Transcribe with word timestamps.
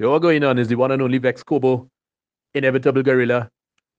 Yo, 0.00 0.12
what 0.12 0.22
going 0.22 0.44
on 0.44 0.60
is 0.60 0.68
the 0.68 0.76
one 0.76 0.92
and 0.92 1.02
only 1.02 1.18
Vex 1.18 1.42
Kobo, 1.42 1.88
Inevitable 2.54 3.02
Gorilla. 3.02 3.48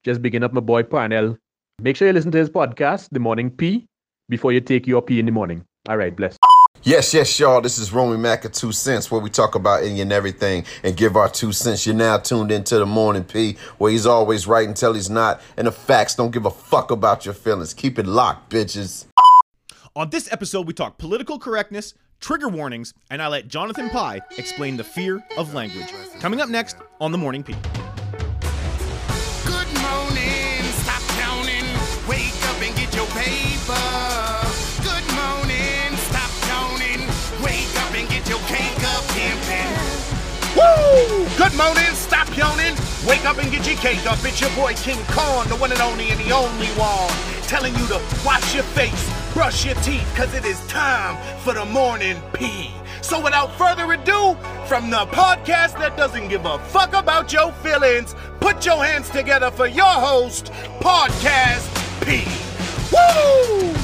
Just 0.02 0.22
bigging 0.22 0.42
up 0.42 0.50
my 0.50 0.62
boy 0.62 0.82
Parnell. 0.82 1.36
Make 1.78 1.94
sure 1.94 2.08
you 2.08 2.14
listen 2.14 2.30
to 2.30 2.38
his 2.38 2.48
podcast, 2.48 3.10
The 3.12 3.20
Morning 3.20 3.50
P, 3.50 3.86
before 4.30 4.50
you 4.50 4.62
take 4.62 4.86
your 4.86 5.02
pee 5.02 5.20
in 5.20 5.26
the 5.26 5.32
morning. 5.32 5.62
All 5.90 5.98
right, 5.98 6.16
bless. 6.16 6.38
Yes, 6.84 7.12
yes, 7.12 7.38
y'all. 7.38 7.60
This 7.60 7.76
is 7.76 7.92
Romy 7.92 8.16
Mac 8.16 8.46
at 8.46 8.54
Two 8.54 8.72
Cents, 8.72 9.10
where 9.10 9.20
we 9.20 9.28
talk 9.28 9.54
about 9.54 9.82
any 9.82 10.00
and 10.00 10.10
everything 10.10 10.64
and 10.82 10.96
give 10.96 11.16
our 11.16 11.28
two 11.28 11.52
cents. 11.52 11.84
You're 11.84 11.94
now 11.94 12.16
tuned 12.16 12.50
into 12.50 12.78
the 12.78 12.86
Morning 12.86 13.24
P, 13.24 13.58
where 13.76 13.92
he's 13.92 14.06
always 14.06 14.46
right 14.46 14.66
until 14.66 14.94
he's 14.94 15.10
not, 15.10 15.42
and 15.58 15.66
the 15.66 15.72
facts 15.72 16.14
don't 16.14 16.30
give 16.30 16.46
a 16.46 16.50
fuck 16.50 16.90
about 16.90 17.26
your 17.26 17.34
feelings. 17.34 17.74
Keep 17.74 17.98
it 17.98 18.06
locked, 18.06 18.50
bitches. 18.50 19.04
On 19.94 20.08
this 20.08 20.32
episode, 20.32 20.66
we 20.66 20.72
talk 20.72 20.96
political 20.96 21.38
correctness, 21.38 21.92
trigger 22.20 22.48
warnings, 22.48 22.94
and 23.10 23.20
I 23.20 23.28
let 23.28 23.48
Jonathan 23.48 23.90
Pie 23.90 24.20
explain 24.38 24.76
the 24.76 24.84
fear 24.84 25.24
of 25.36 25.54
language. 25.54 25.92
Coming 26.20 26.40
up 26.40 26.48
next 26.48 26.76
on 27.00 27.12
The 27.12 27.18
Morning 27.18 27.42
P. 27.42 27.54
Good 29.44 29.70
morning, 29.80 30.62
stop 30.84 31.02
counting. 31.18 31.64
Wake 32.08 32.40
up 32.48 32.62
and 32.62 32.76
get 32.76 32.94
your 32.94 33.06
paper. 33.06 33.80
Good 34.82 35.06
morning, 35.16 35.96
stop 36.08 36.30
counting. 36.46 37.00
Wake 37.42 37.74
up 37.82 37.94
and 37.94 38.08
get 38.08 38.28
your 38.28 38.40
cake 38.40 38.82
up, 38.94 39.04
pimpin'. 39.16 40.00
Woo! 40.56 41.26
Good 41.38 41.56
morning, 41.56 41.94
stop 41.94 42.28
yawning. 42.36 42.74
Wake 43.06 43.24
up 43.24 43.38
and 43.38 43.50
get 43.50 43.66
your 43.66 43.76
cake 43.76 44.04
up. 44.06 44.18
It's 44.24 44.40
your 44.40 44.50
boy 44.50 44.74
King 44.74 44.98
Kong, 45.08 45.48
the 45.48 45.56
one 45.56 45.72
and 45.72 45.80
only 45.80 46.10
and 46.10 46.20
the 46.20 46.32
only 46.32 46.66
one. 46.76 47.10
Telling 47.48 47.74
you 47.74 47.86
to 47.86 48.00
wash 48.24 48.54
your 48.54 48.64
face, 48.74 49.08
brush 49.32 49.64
your 49.64 49.74
teeth, 49.76 50.12
cause 50.16 50.34
it 50.34 50.44
is 50.44 50.64
time 50.66 51.16
for 51.38 51.54
the 51.54 51.64
morning 51.64 52.20
pee. 52.32 52.70
So 53.02 53.22
without 53.22 53.56
further 53.56 53.90
ado, 53.92 54.36
from 54.66 54.90
the 54.90 55.06
podcast 55.06 55.78
that 55.78 55.96
doesn't 55.96 56.28
give 56.28 56.44
a 56.44 56.58
fuck 56.58 56.92
about 56.92 57.32
your 57.32 57.52
feelings, 57.54 58.14
put 58.40 58.64
your 58.64 58.84
hands 58.84 59.08
together 59.10 59.50
for 59.50 59.66
your 59.66 59.84
host, 59.86 60.46
Podcast 60.80 61.66
P. 62.04 62.24
Woo! 62.92 63.79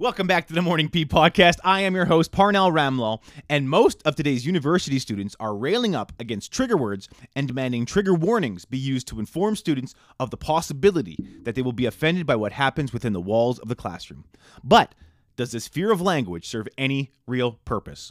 Welcome 0.00 0.26
back 0.26 0.48
to 0.48 0.54
the 0.54 0.62
Morning 0.62 0.88
P 0.88 1.04
podcast. 1.04 1.58
I 1.62 1.82
am 1.82 1.94
your 1.94 2.06
host, 2.06 2.32
Parnell 2.32 2.72
Ramlaw, 2.72 3.20
and 3.50 3.68
most 3.68 4.00
of 4.06 4.16
today's 4.16 4.46
university 4.46 4.98
students 4.98 5.36
are 5.38 5.54
railing 5.54 5.94
up 5.94 6.10
against 6.18 6.50
trigger 6.50 6.78
words 6.78 7.06
and 7.36 7.46
demanding 7.46 7.84
trigger 7.84 8.14
warnings 8.14 8.64
be 8.64 8.78
used 8.78 9.06
to 9.08 9.20
inform 9.20 9.56
students 9.56 9.94
of 10.18 10.30
the 10.30 10.38
possibility 10.38 11.18
that 11.42 11.54
they 11.54 11.60
will 11.60 11.74
be 11.74 11.84
offended 11.84 12.26
by 12.26 12.34
what 12.34 12.52
happens 12.52 12.94
within 12.94 13.12
the 13.12 13.20
walls 13.20 13.58
of 13.58 13.68
the 13.68 13.74
classroom. 13.74 14.24
But 14.64 14.94
does 15.36 15.52
this 15.52 15.68
fear 15.68 15.92
of 15.92 16.00
language 16.00 16.48
serve 16.48 16.66
any 16.78 17.12
real 17.26 17.58
purpose? 17.66 18.10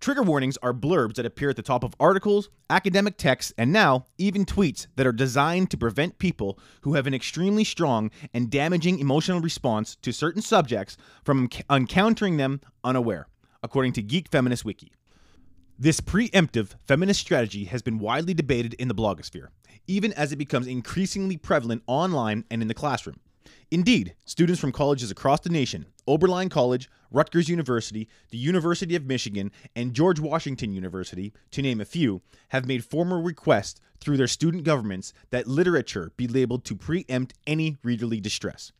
Trigger 0.00 0.22
warnings 0.22 0.56
are 0.62 0.72
blurbs 0.72 1.14
that 1.14 1.26
appear 1.26 1.50
at 1.50 1.56
the 1.56 1.62
top 1.62 1.84
of 1.84 1.94
articles, 2.00 2.48
academic 2.70 3.16
texts, 3.16 3.52
and 3.56 3.72
now 3.72 4.06
even 4.18 4.44
tweets 4.44 4.86
that 4.96 5.06
are 5.06 5.12
designed 5.12 5.70
to 5.70 5.76
prevent 5.76 6.18
people 6.18 6.58
who 6.82 6.94
have 6.94 7.06
an 7.06 7.14
extremely 7.14 7.64
strong 7.64 8.10
and 8.34 8.50
damaging 8.50 8.98
emotional 8.98 9.40
response 9.40 9.96
to 9.96 10.12
certain 10.12 10.42
subjects 10.42 10.96
from 11.24 11.48
encountering 11.70 12.36
them 12.36 12.60
unaware, 12.84 13.28
according 13.62 13.92
to 13.92 14.02
Geek 14.02 14.28
Feminist 14.28 14.64
Wiki. 14.64 14.92
This 15.78 16.00
preemptive 16.00 16.74
feminist 16.86 17.20
strategy 17.20 17.64
has 17.64 17.82
been 17.82 17.98
widely 17.98 18.34
debated 18.34 18.74
in 18.74 18.88
the 18.88 18.94
blogosphere, 18.94 19.48
even 19.86 20.12
as 20.12 20.30
it 20.30 20.36
becomes 20.36 20.66
increasingly 20.66 21.36
prevalent 21.36 21.82
online 21.86 22.44
and 22.50 22.62
in 22.62 22.68
the 22.68 22.74
classroom. 22.74 23.18
Indeed, 23.72 24.14
students 24.26 24.60
from 24.60 24.70
colleges 24.70 25.10
across 25.10 25.40
the 25.40 25.48
nation, 25.48 25.86
Oberlin 26.06 26.50
College, 26.50 26.90
Rutgers 27.10 27.48
University, 27.48 28.06
the 28.28 28.36
University 28.36 28.94
of 28.94 29.06
Michigan, 29.06 29.50
and 29.74 29.94
George 29.94 30.20
Washington 30.20 30.74
University, 30.74 31.32
to 31.52 31.62
name 31.62 31.80
a 31.80 31.86
few, 31.86 32.20
have 32.50 32.66
made 32.66 32.84
formal 32.84 33.22
requests 33.22 33.80
through 33.98 34.18
their 34.18 34.26
student 34.26 34.64
governments 34.64 35.14
that 35.30 35.46
literature 35.46 36.12
be 36.18 36.28
labeled 36.28 36.66
to 36.66 36.76
preempt 36.76 37.32
any 37.46 37.78
readerly 37.82 38.20
distress. 38.20 38.72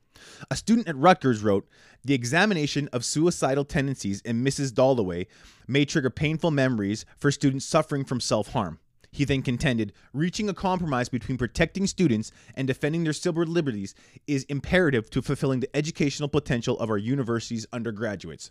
A 0.51 0.57
student 0.57 0.87
at 0.87 0.97
Rutgers 0.97 1.43
wrote, 1.43 1.67
The 2.05 2.13
examination 2.13 2.91
of 2.93 3.03
suicidal 3.03 3.65
tendencies 3.65 4.21
in 4.21 4.45
Mrs. 4.45 4.75
Dalloway 4.75 5.27
may 5.67 5.87
trigger 5.87 6.11
painful 6.11 6.51
memories 6.51 7.07
for 7.17 7.31
students 7.31 7.65
suffering 7.65 8.05
from 8.05 8.21
self 8.21 8.49
harm. 8.49 8.79
He 9.13 9.27
then 9.27 9.43
contended, 9.43 9.93
reaching 10.15 10.49
a 10.49 10.55
compromise 10.55 11.11
between 11.11 11.37
protecting 11.37 11.87
students 11.87 12.33
and 12.55 12.67
defending 12.67 13.05
their 13.05 13.13
civil 13.13 13.45
liberties 13.45 13.95
is 14.27 14.45
imperative 14.45 15.11
to 15.11 15.21
fulfilling 15.21 15.61
the 15.61 15.77
educational 15.77 16.31
potential 16.31 16.79
of 16.79 16.89
our 16.89 16.97
university's 16.97 17.67
undergraduates. 17.75 18.51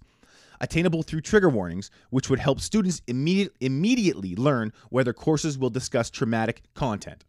Attainable 0.60 1.02
through 1.02 1.22
trigger 1.22 1.50
warnings, 1.50 1.90
which 2.12 2.30
would 2.30 2.38
help 2.38 2.62
students 2.62 3.02
immediate, 3.08 3.54
immediately 3.60 4.36
learn 4.36 4.72
whether 4.92 5.14
courses 5.14 5.58
will 5.58 5.72
discuss 5.72 6.12
traumatic 6.12 6.62
content. 6.76 7.26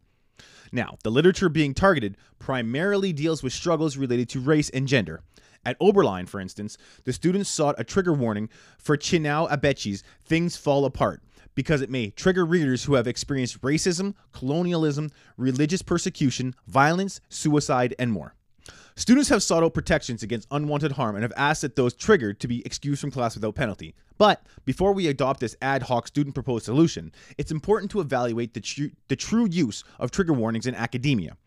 Now, 0.71 0.97
the 1.03 1.09
literature 1.09 1.49
being 1.49 1.73
targeted 1.73 2.17
primarily 2.37 3.13
deals 3.13 3.41
with 3.41 3.53
struggles 3.53 3.97
related 3.97 4.29
to 4.29 4.39
race 4.39 4.69
and 4.69 4.87
gender. 4.87 5.21
At 5.65 5.77
Oberlin, 5.79 6.27
for 6.27 6.39
instance, 6.39 6.77
the 7.05 7.13
students 7.13 7.49
sought 7.49 7.79
a 7.79 7.83
trigger 7.83 8.13
warning 8.13 8.49
for 8.77 8.95
Chinua 8.95 9.49
Achebe's 9.49 10.03
Things 10.23 10.55
Fall 10.55 10.85
Apart 10.85 11.23
because 11.55 11.81
it 11.81 11.89
may 11.89 12.09
trigger 12.09 12.45
readers 12.45 12.83
who 12.83 12.95
have 12.95 13.07
experienced 13.07 13.61
racism, 13.61 14.15
colonialism, 14.31 15.11
religious 15.37 15.81
persecution, 15.81 16.55
violence, 16.67 17.21
suicide, 17.29 17.95
and 17.99 18.11
more. 18.11 18.35
Students 18.95 19.29
have 19.29 19.41
sought 19.41 19.63
out 19.63 19.73
protections 19.73 20.21
against 20.21 20.47
unwanted 20.51 20.91
harm 20.91 21.15
and 21.15 21.23
have 21.23 21.33
asked 21.35 21.63
that 21.63 21.75
those 21.75 21.95
triggered 21.95 22.39
to 22.39 22.47
be 22.47 22.63
excused 22.63 23.01
from 23.01 23.09
class 23.09 23.33
without 23.33 23.55
penalty. 23.55 23.95
But 24.19 24.45
before 24.65 24.93
we 24.93 25.07
adopt 25.07 25.39
this 25.39 25.55
ad 25.63 25.81
hoc 25.83 26.07
student 26.07 26.35
proposed 26.35 26.65
solution, 26.65 27.11
it's 27.39 27.51
important 27.51 27.89
to 27.91 28.01
evaluate 28.01 28.53
the, 28.53 28.61
tru- 28.61 28.91
the 29.07 29.15
true 29.15 29.47
use 29.49 29.83
of 29.99 30.11
trigger 30.11 30.33
warnings 30.33 30.67
in 30.67 30.75
academia. 30.75 31.37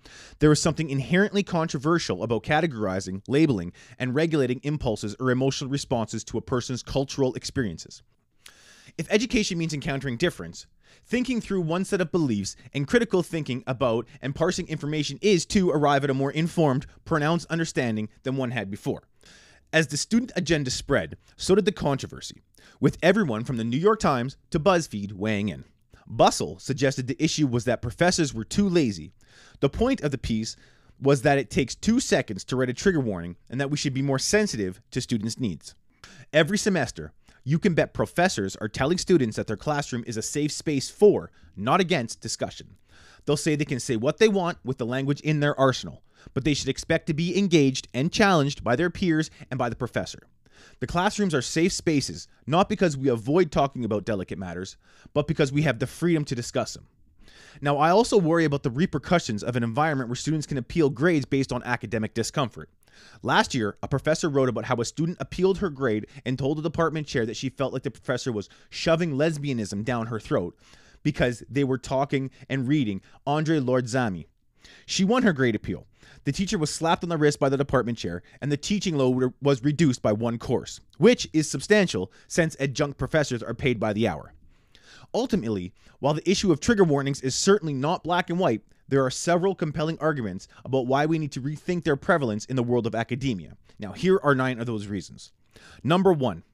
There 0.41 0.51
is 0.51 0.61
something 0.61 0.91
inherently 0.91 1.45
controversial 1.45 2.25
about 2.25 2.43
categorizing, 2.43 3.23
labeling, 3.29 3.73
and 3.97 4.13
regulating 4.13 4.61
impulses 4.65 5.15
or 5.21 5.31
emotional 5.31 5.71
responses 5.71 6.25
to 6.25 6.39
a 6.39 6.43
person's 6.43 6.83
cultural 6.83 7.33
experiences. 7.35 8.03
If 8.99 9.11
education 9.11 9.59
means 9.59 9.75
encountering 9.75 10.17
difference, 10.17 10.67
thinking 11.05 11.43
through 11.43 11.61
one 11.61 11.85
set 11.85 12.01
of 12.01 12.11
beliefs 12.11 12.57
and 12.73 12.89
critical 12.89 13.23
thinking 13.23 13.63
about 13.67 14.07
and 14.23 14.35
parsing 14.35 14.67
information 14.69 15.19
is 15.21 15.45
to 15.47 15.71
arrive 15.71 16.03
at 16.03 16.11
a 16.11 16.15
more 16.15 16.31
informed, 16.31 16.87
pronounced 17.05 17.47
understanding 17.51 18.09
than 18.23 18.39
one 18.39 18.53
had 18.53 18.71
before. 18.71 19.03
As 19.71 19.89
the 19.89 19.99
student 19.99 20.33
agenda 20.35 20.71
spread, 20.71 21.19
so 21.37 21.55
did 21.55 21.67
the 21.67 21.73
controversy, 21.73 22.41
with 22.81 22.97
everyone 23.03 23.45
from 23.45 23.59
the 23.59 23.65
New 23.65 23.77
York 23.77 24.01
Times 24.01 24.39
to 24.51 24.59
BuzzFeed 24.59 25.13
weighing 25.13 25.51
in. 25.51 25.65
Bustle 26.07 26.59
suggested 26.59 27.07
the 27.07 27.23
issue 27.23 27.47
was 27.47 27.65
that 27.65 27.83
professors 27.83 28.33
were 28.33 28.45
too 28.45 28.69
lazy. 28.69 29.13
The 29.61 29.69
point 29.69 30.01
of 30.01 30.11
the 30.11 30.19
piece 30.19 30.57
was 30.99 31.21
that 31.23 31.37
it 31.37 31.51
takes 31.51 31.75
two 31.75 32.01
seconds 32.01 32.45
to 32.45 32.57
write 32.57 32.71
a 32.71 32.75
trigger 32.75 33.01
warning 33.01 33.37
and 33.51 33.61
that 33.61 33.71
we 33.71 33.77
should 33.77 33.93
be 33.93 34.01
more 34.01 34.19
sensitive 34.19 34.81
to 34.93 35.03
students' 35.03 35.39
needs. 35.39 35.75
Every 36.33 36.57
semester, 36.57 37.13
you 37.49 37.61
can 37.61 37.75
bet 37.75 37.95
professors 37.95 38.57
are 38.57 38.69
telling 38.69 38.99
students 38.99 39.37
that 39.37 39.47
their 39.47 39.57
classroom 39.57 40.03
is 40.05 40.17
a 40.17 40.23
safe 40.23 40.51
space 40.51 40.91
for, 40.91 41.31
not 41.57 41.81
against, 41.81 42.21
discussion. 42.21 42.75
They'll 43.25 43.37
say 43.37 43.55
they 43.55 43.65
can 43.65 43.79
say 43.79 43.95
what 43.95 44.19
they 44.19 44.27
want 44.27 44.59
with 44.65 44.79
the 44.79 44.85
language 44.85 45.21
in 45.21 45.39
their 45.39 45.59
arsenal, 45.59 46.03
but 46.35 46.43
they 46.43 46.55
should 46.55 46.69
expect 46.69 47.07
to 47.07 47.15
be 47.15 47.39
engaged 47.39 47.87
and 47.95 48.11
challenged 48.11 48.65
by 48.65 48.75
their 48.75 48.91
peers 48.91 49.31
and 49.49 49.59
by 49.59 49.69
the 49.69 49.77
professor. 49.77 50.27
The 50.81 50.89
classrooms 50.89 51.35
are 51.37 51.43
safe 51.43 51.73
spaces, 51.73 52.27
not 52.49 52.69
because 52.69 52.97
we 52.97 53.09
avoid 53.09 53.53
talking 53.53 53.85
about 53.85 54.05
delicate 54.05 54.39
matters, 54.39 54.77
but 55.15 55.29
because 55.29 55.53
we 55.53 55.63
have 55.63 55.79
the 55.79 55.87
freedom 55.87 56.25
to 56.25 56.35
discuss 56.35 56.75
them. 56.75 56.89
Now, 57.61 57.77
I 57.79 57.91
also 57.91 58.19
worry 58.19 58.45
about 58.45 58.65
the 58.65 58.71
repercussions 58.71 59.45
of 59.45 59.55
an 59.55 59.63
environment 59.63 60.09
where 60.09 60.17
students 60.17 60.49
can 60.49 60.59
appeal 60.59 60.91
grades 60.91 61.27
based 61.27 61.53
on 61.53 61.63
academic 61.63 62.13
discomfort. 62.13 62.71
Last 63.23 63.55
year, 63.55 63.77
a 63.83 63.89
professor 63.89 64.29
wrote 64.29 64.49
about 64.49 64.67
how 64.67 64.77
a 64.77 64.85
student 64.85 65.19
appealed 65.21 65.59
her 65.59 65.71
grade 65.71 66.07
and 66.25 66.39
told 66.39 66.59
the 66.59 66.63
department 66.63 67.07
chair 67.07 67.27
that 67.27 67.37
she 67.37 67.49
felt 67.49 67.73
like 67.73 67.83
the 67.83 67.91
professor 67.91 68.33
was 68.33 68.49
shoving 68.71 69.13
lesbianism 69.13 69.85
down 69.85 70.07
her 70.07 70.21
throat 70.21 70.57
because 71.03 71.43
they 71.49 71.65
were 71.65 71.79
talking 71.79 72.31
and 72.49 72.69
reading 72.69 73.01
Audre 73.27 73.65
Lorde 73.65 73.87
Zami. 73.87 74.27
She 74.87 75.05
won 75.05 75.23
her 75.23 75.33
grade 75.33 75.55
appeal. 75.55 75.87
The 76.25 76.33
teacher 76.33 76.59
was 76.59 76.75
slapped 76.75 77.05
on 77.05 77.09
the 77.09 77.17
wrist 77.17 77.39
by 77.39 77.49
the 77.49 77.57
department 77.57 77.99
chair, 77.99 78.23
and 78.41 78.51
the 78.51 78.57
teaching 78.57 78.97
load 78.97 79.33
was 79.41 79.63
reduced 79.63 80.03
by 80.03 80.13
one 80.13 80.39
course, 80.39 80.81
which 80.99 81.29
is 81.33 81.49
substantial 81.49 82.11
since 82.27 82.57
adjunct 82.59 82.99
professors 82.99 83.43
are 83.43 83.55
paid 83.55 83.79
by 83.79 83.93
the 83.93 84.09
hour. 84.09 84.33
Ultimately, 85.15 85.73
while 86.01 86.15
the 86.15 86.29
issue 86.29 86.51
of 86.51 86.59
trigger 86.59 86.85
warnings 86.85 87.21
is 87.21 87.35
certainly 87.35 87.73
not 87.73 88.03
black 88.03 88.29
and 88.29 88.39
white, 88.39 88.63
there 88.89 89.05
are 89.05 89.11
several 89.11 89.55
compelling 89.55 89.99
arguments 90.01 90.49
about 90.65 90.87
why 90.87 91.07
we 91.07 91.19
need 91.19 91.33
to 91.33 91.41
rethink 91.41 91.85
their 91.85 91.97
prevalence 91.97 92.45
in 92.45 92.57
the 92.57 92.63
world 92.63 92.87
of 92.87 92.95
academia. 92.95 93.57
Now, 93.79 93.93
here 93.93 94.21
are 94.23 94.35
nine 94.35 94.59
of 94.59 94.67
those 94.67 94.87
reasons. 94.87 95.33
Number 95.83 96.13
one, 96.13 96.45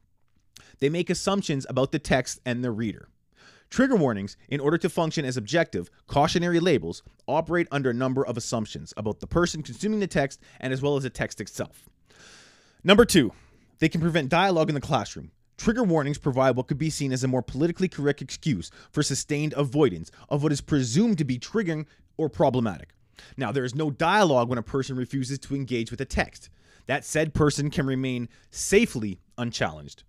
they 0.78 0.88
make 0.88 1.10
assumptions 1.10 1.66
about 1.68 1.92
the 1.92 1.98
text 1.98 2.40
and 2.44 2.64
the 2.64 2.70
reader. 2.70 3.08
Trigger 3.70 3.96
warnings, 3.96 4.36
in 4.48 4.60
order 4.60 4.76
to 4.78 4.90
function 4.90 5.24
as 5.24 5.36
objective, 5.36 5.90
cautionary 6.06 6.60
labels, 6.60 7.02
operate 7.26 7.68
under 7.70 7.90
a 7.90 7.94
number 7.94 8.24
of 8.26 8.36
assumptions 8.36 8.92
about 8.96 9.20
the 9.20 9.26
person 9.26 9.62
consuming 9.62 10.00
the 10.00 10.06
text 10.06 10.40
and 10.60 10.72
as 10.72 10.82
well 10.82 10.96
as 10.96 11.04
the 11.04 11.10
text 11.10 11.40
itself. 11.40 11.88
Number 12.84 13.04
two, 13.06 13.32
they 13.78 13.88
can 13.88 14.00
prevent 14.00 14.28
dialogue 14.28 14.68
in 14.68 14.74
the 14.74 14.80
classroom. 14.80 15.30
Trigger 15.56 15.84
warnings 15.84 16.18
provide 16.18 16.56
what 16.56 16.66
could 16.66 16.78
be 16.78 16.90
seen 16.90 17.12
as 17.12 17.22
a 17.22 17.28
more 17.28 17.42
politically 17.42 17.88
correct 17.88 18.22
excuse 18.22 18.70
for 18.90 19.02
sustained 19.02 19.54
avoidance 19.56 20.10
of 20.28 20.42
what 20.42 20.52
is 20.52 20.60
presumed 20.60 21.18
to 21.18 21.24
be 21.24 21.38
triggering 21.38 21.86
or 22.16 22.28
problematic. 22.28 22.90
Now, 23.36 23.52
there 23.52 23.64
is 23.64 23.74
no 23.74 23.90
dialogue 23.90 24.48
when 24.48 24.58
a 24.58 24.62
person 24.62 24.96
refuses 24.96 25.38
to 25.40 25.54
engage 25.54 25.90
with 25.90 26.00
a 26.00 26.06
text. 26.06 26.48
That 26.86 27.04
said 27.04 27.34
person 27.34 27.70
can 27.70 27.86
remain 27.86 28.28
safely 28.50 29.20
unchallenged. 29.38 30.02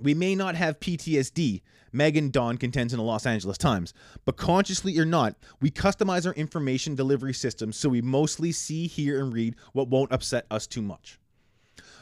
We 0.00 0.14
may 0.14 0.34
not 0.34 0.54
have 0.54 0.80
PTSD, 0.80 1.62
Meghan 1.92 2.30
Daum 2.30 2.58
contends 2.60 2.92
in 2.92 2.98
the 2.98 3.04
Los 3.04 3.26
Angeles 3.26 3.58
Times, 3.58 3.94
but 4.24 4.36
consciously 4.36 4.98
or 4.98 5.04
not, 5.04 5.36
we 5.60 5.70
customize 5.70 6.26
our 6.26 6.34
information 6.34 6.94
delivery 6.94 7.32
system 7.32 7.72
so 7.72 7.88
we 7.88 8.02
mostly 8.02 8.52
see, 8.52 8.86
hear, 8.86 9.20
and 9.20 9.32
read 9.32 9.56
what 9.72 9.88
won't 9.88 10.12
upset 10.12 10.46
us 10.50 10.66
too 10.66 10.82
much. 10.82 11.18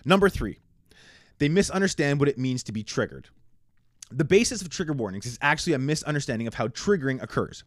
Number 0.05 0.29
three, 0.29 0.59
they 1.39 1.49
misunderstand 1.49 2.19
what 2.21 2.29
it 2.29 2.39
means 2.39 2.63
to 2.65 2.73
be 2.73 2.83
triggered. 2.83 3.29
The 4.11 4.25
basis 4.25 4.63
of 4.63 4.69
trigger 4.69 4.93
warnings 4.93 5.27
is 5.27 5.39
actually 5.43 5.73
a 5.73 5.79
misunderstanding 5.79 6.47
of 6.47 6.55
how 6.55 6.69
triggering 6.69 7.23
occurs. 7.23 7.65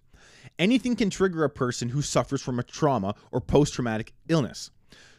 Anything 0.57 0.95
can 0.95 1.09
trigger 1.09 1.43
a 1.43 1.49
person 1.49 1.89
who 1.89 2.01
suffers 2.01 2.41
from 2.41 2.59
a 2.59 2.63
trauma 2.63 3.15
or 3.31 3.41
post 3.41 3.73
traumatic 3.73 4.13
illness. 4.27 4.71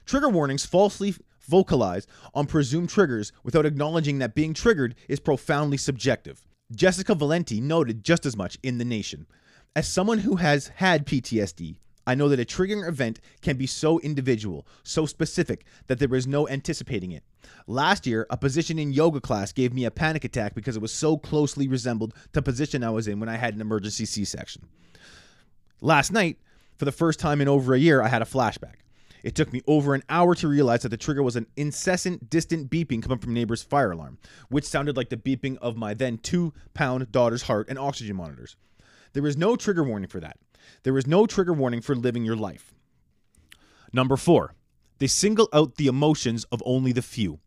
Trigger 0.07 0.29
warnings 0.29 0.65
falsely 0.65 1.15
vocalize 1.49 2.07
on 2.35 2.47
presumed 2.47 2.89
triggers 2.89 3.33
without 3.43 3.67
acknowledging 3.67 4.19
that 4.19 4.35
being 4.35 4.55
triggered 4.55 4.95
is 5.09 5.21
profoundly 5.21 5.77
subjective. 5.77 6.43
Jessica 6.75 7.15
Valenti 7.15 7.61
noted 7.61 8.05
just 8.05 8.25
as 8.25 8.37
much 8.37 8.59
in 8.63 8.79
The 8.79 8.85
Nation. 8.85 9.27
As 9.77 9.89
someone 9.89 10.19
who 10.19 10.37
has 10.37 10.69
had 10.77 11.07
PTSD, 11.07 11.77
I 12.07 12.15
know 12.15 12.29
that 12.29 12.41
a 12.41 12.45
triggering 12.45 12.87
event 12.89 13.21
can 13.43 13.57
be 13.57 13.67
so 13.67 14.01
individual, 14.01 14.67
so 14.83 15.07
specific, 15.07 15.65
that 15.87 15.99
there 15.99 16.15
is 16.15 16.27
no 16.27 16.49
anticipating 16.49 17.13
it. 17.13 17.23
Last 17.67 18.07
year, 18.07 18.27
a 18.31 18.37
position 18.37 18.79
in 18.79 18.93
yoga 18.93 19.21
class 19.21 19.53
gave 19.53 19.73
me 19.73 19.85
a 19.85 19.91
panic 19.91 20.25
attack 20.25 20.55
because 20.55 20.77
it 20.77 20.83
was 20.83 20.93
so 20.93 21.17
closely 21.17 21.69
resembled 21.69 22.15
the 22.33 22.43
position 22.43 22.83
I 22.83 22.91
was 22.91 23.07
in 23.07 23.21
when 23.21 23.29
I 23.29 23.37
had 23.37 23.55
an 23.55 23.61
emergency 23.61 24.07
C 24.07 24.25
section. 24.25 24.67
Last 25.81 26.13
night, 26.13 26.39
for 26.77 26.85
the 26.85 26.93
first 26.93 27.21
time 27.21 27.41
in 27.41 27.49
over 27.49 27.75
a 27.75 27.79
year, 27.79 28.03
I 28.03 28.09
had 28.09 28.23
a 28.23 28.27
flashback. 28.27 28.77
It 29.23 29.35
took 29.35 29.53
me 29.53 29.61
over 29.67 29.95
an 29.95 30.03
hour 30.09 30.35
to 30.37 30.49
realize 30.49 30.83
that 30.83 30.89
the 30.89 30.97
trigger 30.97 31.23
was 31.23 31.37
an 31.37 31.47
incessant, 31.57 32.31
distant 32.31 32.71
beeping 32.71 33.03
coming 33.03 33.19
from 33.19 33.35
neighbor's 33.35 33.63
fire 33.63 33.91
alarm, 33.93 34.19
which 34.49 34.65
sounded 34.65 34.97
like 34.97 35.11
the 35.11 35.17
beeping 35.17 35.59
of 35.59 35.77
my 35.77 35.95
then 35.95 36.19
two 36.19 36.55
pound 36.75 37.13
daughter's 37.13 37.43
heart 37.43 37.69
and 37.69 37.79
oxygen 37.79 38.17
monitors. 38.17 38.57
There 39.13 39.27
is 39.27 39.37
no 39.37 39.57
trigger 39.57 39.85
warning 39.85 40.09
for 40.09 40.21
that. 40.21 40.39
There 40.83 40.97
is 40.99 41.07
no 41.07 41.27
trigger 41.27 41.53
warning 41.53 41.81
for 41.81 41.95
living 41.95 42.25
your 42.25 42.37
life. 42.37 42.75
Number 43.93 44.17
four, 44.17 44.55
they 44.99 45.07
single 45.07 45.49
out 45.53 45.77
the 45.77 45.87
emotions 45.87 46.45
of 46.53 46.63
only 46.65 46.93
the 46.93 47.03
few. 47.03 47.41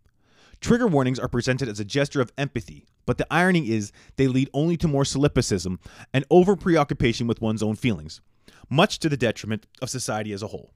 Trigger 0.60 0.88
warnings 0.88 1.20
are 1.20 1.28
presented 1.28 1.68
as 1.68 1.80
a 1.80 1.86
gesture 1.86 2.22
of 2.22 2.32
empathy, 2.38 2.86
but 3.06 3.18
the 3.18 3.28
irony 3.30 3.70
is 3.72 3.92
they 4.16 4.28
lead 4.28 4.50
only 4.54 4.78
to 4.78 4.88
more 4.88 5.06
solipsism 5.06 5.80
and 6.14 6.26
over 6.30 6.56
preoccupation 6.56 7.28
with 7.28 7.42
one's 7.42 7.62
own 7.62 7.76
feelings, 7.76 8.22
much 8.70 9.00
to 9.00 9.10
the 9.10 9.18
detriment 9.18 9.68
of 9.82 9.90
society 9.90 10.32
as 10.32 10.42
a 10.42 10.48
whole. 10.48 10.74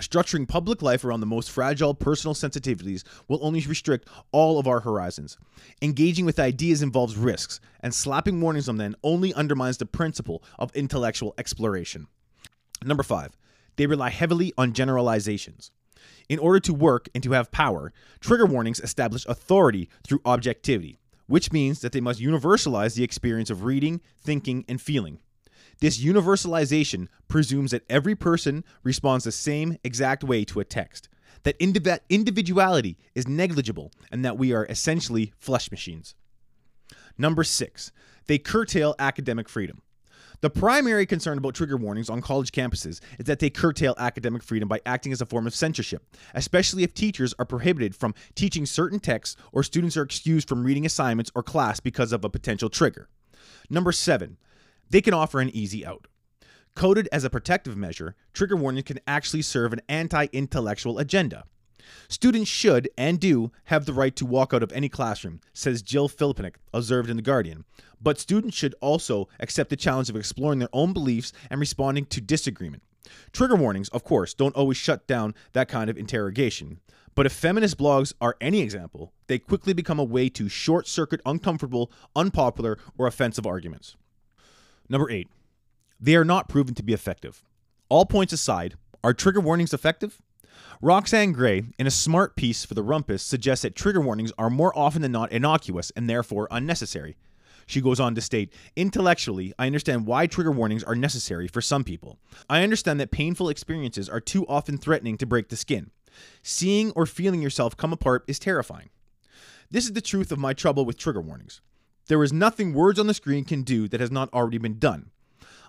Structuring 0.00 0.46
public 0.46 0.82
life 0.82 1.04
around 1.04 1.20
the 1.20 1.26
most 1.26 1.50
fragile 1.50 1.94
personal 1.94 2.34
sensitivities 2.34 3.02
will 3.28 3.38
only 3.42 3.60
restrict 3.60 4.08
all 4.30 4.58
of 4.58 4.66
our 4.66 4.80
horizons. 4.80 5.38
Engaging 5.80 6.26
with 6.26 6.38
ideas 6.38 6.82
involves 6.82 7.16
risks, 7.16 7.60
and 7.80 7.94
slapping 7.94 8.40
warnings 8.40 8.68
on 8.68 8.76
them 8.76 8.94
only 9.02 9.32
undermines 9.32 9.78
the 9.78 9.86
principle 9.86 10.42
of 10.58 10.74
intellectual 10.74 11.34
exploration. 11.38 12.08
Number 12.84 13.02
five, 13.02 13.36
they 13.76 13.86
rely 13.86 14.10
heavily 14.10 14.52
on 14.58 14.74
generalizations. 14.74 15.70
In 16.28 16.38
order 16.38 16.60
to 16.60 16.74
work 16.74 17.08
and 17.14 17.22
to 17.24 17.32
have 17.32 17.50
power, 17.50 17.92
trigger 18.20 18.46
warnings 18.46 18.80
establish 18.80 19.24
authority 19.26 19.88
through 20.06 20.20
objectivity, 20.26 20.98
which 21.26 21.52
means 21.52 21.80
that 21.80 21.92
they 21.92 22.00
must 22.00 22.20
universalize 22.20 22.96
the 22.96 23.04
experience 23.04 23.48
of 23.48 23.64
reading, 23.64 24.02
thinking, 24.20 24.64
and 24.68 24.80
feeling. 24.80 25.20
This 25.80 26.02
universalization 26.02 27.08
presumes 27.28 27.70
that 27.70 27.84
every 27.90 28.14
person 28.14 28.64
responds 28.82 29.24
the 29.24 29.32
same 29.32 29.76
exact 29.84 30.24
way 30.24 30.44
to 30.46 30.60
a 30.60 30.64
text, 30.64 31.08
that 31.42 31.58
indiv- 31.58 32.00
individuality 32.08 32.96
is 33.14 33.28
negligible, 33.28 33.92
and 34.10 34.24
that 34.24 34.38
we 34.38 34.52
are 34.52 34.66
essentially 34.66 35.32
flesh 35.38 35.70
machines. 35.70 36.14
Number 37.18 37.44
six, 37.44 37.92
they 38.26 38.38
curtail 38.38 38.94
academic 38.98 39.48
freedom. 39.48 39.82
The 40.42 40.50
primary 40.50 41.06
concern 41.06 41.38
about 41.38 41.54
trigger 41.54 41.78
warnings 41.78 42.10
on 42.10 42.20
college 42.20 42.52
campuses 42.52 43.00
is 43.18 43.24
that 43.24 43.38
they 43.38 43.48
curtail 43.48 43.94
academic 43.96 44.42
freedom 44.42 44.68
by 44.68 44.80
acting 44.84 45.12
as 45.12 45.22
a 45.22 45.26
form 45.26 45.46
of 45.46 45.54
censorship, 45.54 46.02
especially 46.34 46.82
if 46.82 46.92
teachers 46.92 47.34
are 47.38 47.46
prohibited 47.46 47.96
from 47.96 48.14
teaching 48.34 48.66
certain 48.66 49.00
texts 49.00 49.36
or 49.52 49.62
students 49.62 49.96
are 49.96 50.02
excused 50.02 50.48
from 50.48 50.62
reading 50.62 50.84
assignments 50.84 51.32
or 51.34 51.42
class 51.42 51.80
because 51.80 52.12
of 52.12 52.24
a 52.24 52.28
potential 52.28 52.68
trigger. 52.68 53.08
Number 53.70 53.92
seven, 53.92 54.36
they 54.90 55.00
can 55.00 55.14
offer 55.14 55.40
an 55.40 55.50
easy 55.50 55.84
out. 55.84 56.06
Coded 56.74 57.08
as 57.10 57.24
a 57.24 57.30
protective 57.30 57.76
measure, 57.76 58.14
trigger 58.32 58.56
warnings 58.56 58.84
can 58.84 59.00
actually 59.06 59.42
serve 59.42 59.72
an 59.72 59.80
anti 59.88 60.26
intellectual 60.32 60.98
agenda. 60.98 61.44
Students 62.08 62.50
should 62.50 62.88
and 62.98 63.18
do 63.18 63.52
have 63.64 63.86
the 63.86 63.92
right 63.92 64.14
to 64.16 64.26
walk 64.26 64.52
out 64.52 64.62
of 64.62 64.72
any 64.72 64.88
classroom, 64.88 65.40
says 65.52 65.82
Jill 65.82 66.08
Filipovic, 66.08 66.56
observed 66.74 67.08
in 67.08 67.16
The 67.16 67.22
Guardian. 67.22 67.64
But 68.00 68.18
students 68.18 68.56
should 68.56 68.74
also 68.80 69.28
accept 69.40 69.70
the 69.70 69.76
challenge 69.76 70.10
of 70.10 70.16
exploring 70.16 70.58
their 70.58 70.68
own 70.72 70.92
beliefs 70.92 71.32
and 71.48 71.60
responding 71.60 72.06
to 72.06 72.20
disagreement. 72.20 72.82
Trigger 73.32 73.56
warnings, 73.56 73.88
of 73.90 74.04
course, 74.04 74.34
don't 74.34 74.56
always 74.56 74.76
shut 74.76 75.06
down 75.06 75.34
that 75.52 75.68
kind 75.68 75.88
of 75.88 75.96
interrogation. 75.96 76.80
But 77.14 77.26
if 77.26 77.32
feminist 77.32 77.78
blogs 77.78 78.12
are 78.20 78.36
any 78.40 78.60
example, 78.60 79.12
they 79.26 79.38
quickly 79.38 79.72
become 79.72 79.98
a 79.98 80.04
way 80.04 80.28
to 80.30 80.48
short 80.48 80.86
circuit 80.86 81.20
uncomfortable, 81.24 81.90
unpopular, 82.14 82.78
or 82.98 83.06
offensive 83.06 83.46
arguments. 83.46 83.96
Number 84.88 85.10
eight, 85.10 85.28
they 86.00 86.16
are 86.16 86.24
not 86.24 86.48
proven 86.48 86.74
to 86.74 86.82
be 86.82 86.92
effective. 86.92 87.42
All 87.88 88.06
points 88.06 88.32
aside, 88.32 88.74
are 89.02 89.14
trigger 89.14 89.40
warnings 89.40 89.72
effective? 89.72 90.20
Roxane 90.82 91.32
Gay, 91.32 91.64
in 91.78 91.86
a 91.86 91.90
smart 91.90 92.36
piece 92.36 92.64
for 92.64 92.74
the 92.74 92.82
Rumpus, 92.82 93.22
suggests 93.22 93.62
that 93.62 93.74
trigger 93.74 94.00
warnings 94.00 94.32
are 94.36 94.50
more 94.50 94.76
often 94.76 95.02
than 95.02 95.12
not 95.12 95.32
innocuous 95.32 95.90
and 95.96 96.08
therefore 96.08 96.48
unnecessary. 96.50 97.16
She 97.66 97.80
goes 97.80 97.98
on 97.98 98.14
to 98.14 98.20
state 98.20 98.52
Intellectually, 98.76 99.52
I 99.58 99.66
understand 99.66 100.06
why 100.06 100.26
trigger 100.26 100.52
warnings 100.52 100.84
are 100.84 100.94
necessary 100.94 101.48
for 101.48 101.60
some 101.60 101.82
people. 101.82 102.18
I 102.48 102.62
understand 102.62 103.00
that 103.00 103.10
painful 103.10 103.48
experiences 103.48 104.08
are 104.08 104.20
too 104.20 104.46
often 104.46 104.78
threatening 104.78 105.16
to 105.18 105.26
break 105.26 105.48
the 105.48 105.56
skin. 105.56 105.90
Seeing 106.42 106.92
or 106.92 107.06
feeling 107.06 107.42
yourself 107.42 107.76
come 107.76 107.92
apart 107.92 108.24
is 108.26 108.38
terrifying. 108.38 108.90
This 109.70 109.84
is 109.84 109.92
the 109.92 110.00
truth 110.00 110.30
of 110.30 110.38
my 110.38 110.52
trouble 110.52 110.84
with 110.84 110.96
trigger 110.96 111.20
warnings. 111.20 111.60
There 112.08 112.22
is 112.22 112.32
nothing 112.32 112.72
words 112.72 112.98
on 112.98 113.06
the 113.06 113.14
screen 113.14 113.44
can 113.44 113.62
do 113.62 113.88
that 113.88 114.00
has 114.00 114.10
not 114.10 114.32
already 114.32 114.58
been 114.58 114.78
done. 114.78 115.10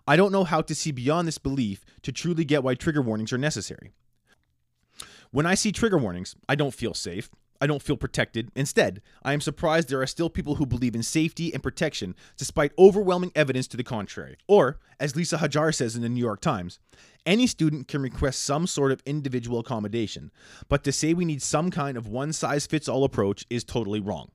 I 0.07 0.15
don't 0.15 0.31
know 0.31 0.43
how 0.43 0.61
to 0.61 0.75
see 0.75 0.91
beyond 0.91 1.27
this 1.27 1.37
belief 1.37 1.83
to 2.03 2.11
truly 2.11 2.45
get 2.45 2.63
why 2.63 2.75
trigger 2.75 3.01
warnings 3.01 3.33
are 3.33 3.37
necessary. 3.37 3.91
When 5.31 5.45
I 5.45 5.55
see 5.55 5.71
trigger 5.71 5.97
warnings, 5.97 6.35
I 6.47 6.55
don't 6.55 6.73
feel 6.73 6.93
safe. 6.93 7.29
I 7.59 7.67
don't 7.67 7.81
feel 7.81 7.97
protected. 7.97 8.51
Instead, 8.55 9.01
I 9.23 9.33
am 9.33 9.41
surprised 9.41 9.89
there 9.89 10.01
are 10.01 10.07
still 10.07 10.29
people 10.29 10.55
who 10.55 10.65
believe 10.65 10.95
in 10.95 11.03
safety 11.03 11.53
and 11.53 11.63
protection 11.63 12.15
despite 12.37 12.71
overwhelming 12.77 13.31
evidence 13.35 13.67
to 13.69 13.77
the 13.77 13.83
contrary. 13.83 14.37
Or, 14.47 14.79
as 14.99 15.15
Lisa 15.15 15.37
Hajjar 15.37 15.73
says 15.73 15.95
in 15.95 16.03
the 16.03 16.09
New 16.09 16.21
York 16.23 16.39
Times, 16.39 16.79
any 17.25 17.47
student 17.47 17.87
can 17.87 18.01
request 18.01 18.43
some 18.43 18.67
sort 18.67 18.91
of 18.91 19.01
individual 19.05 19.59
accommodation, 19.59 20.31
but 20.69 20.83
to 20.83 20.91
say 20.91 21.13
we 21.13 21.25
need 21.25 21.41
some 21.41 21.71
kind 21.71 21.97
of 21.97 22.07
one 22.07 22.31
size 22.31 22.67
fits 22.67 22.87
all 22.87 23.03
approach 23.03 23.45
is 23.49 23.63
totally 23.63 23.99
wrong. 23.99 24.29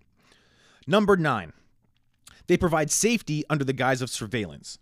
Number 0.87 1.17
nine, 1.17 1.53
they 2.53 2.59
provide 2.59 2.91
safety 2.91 3.45
under 3.49 3.65
the 3.65 3.73
guise 3.73 4.03
of 4.03 4.11
surveillance. 4.11 4.79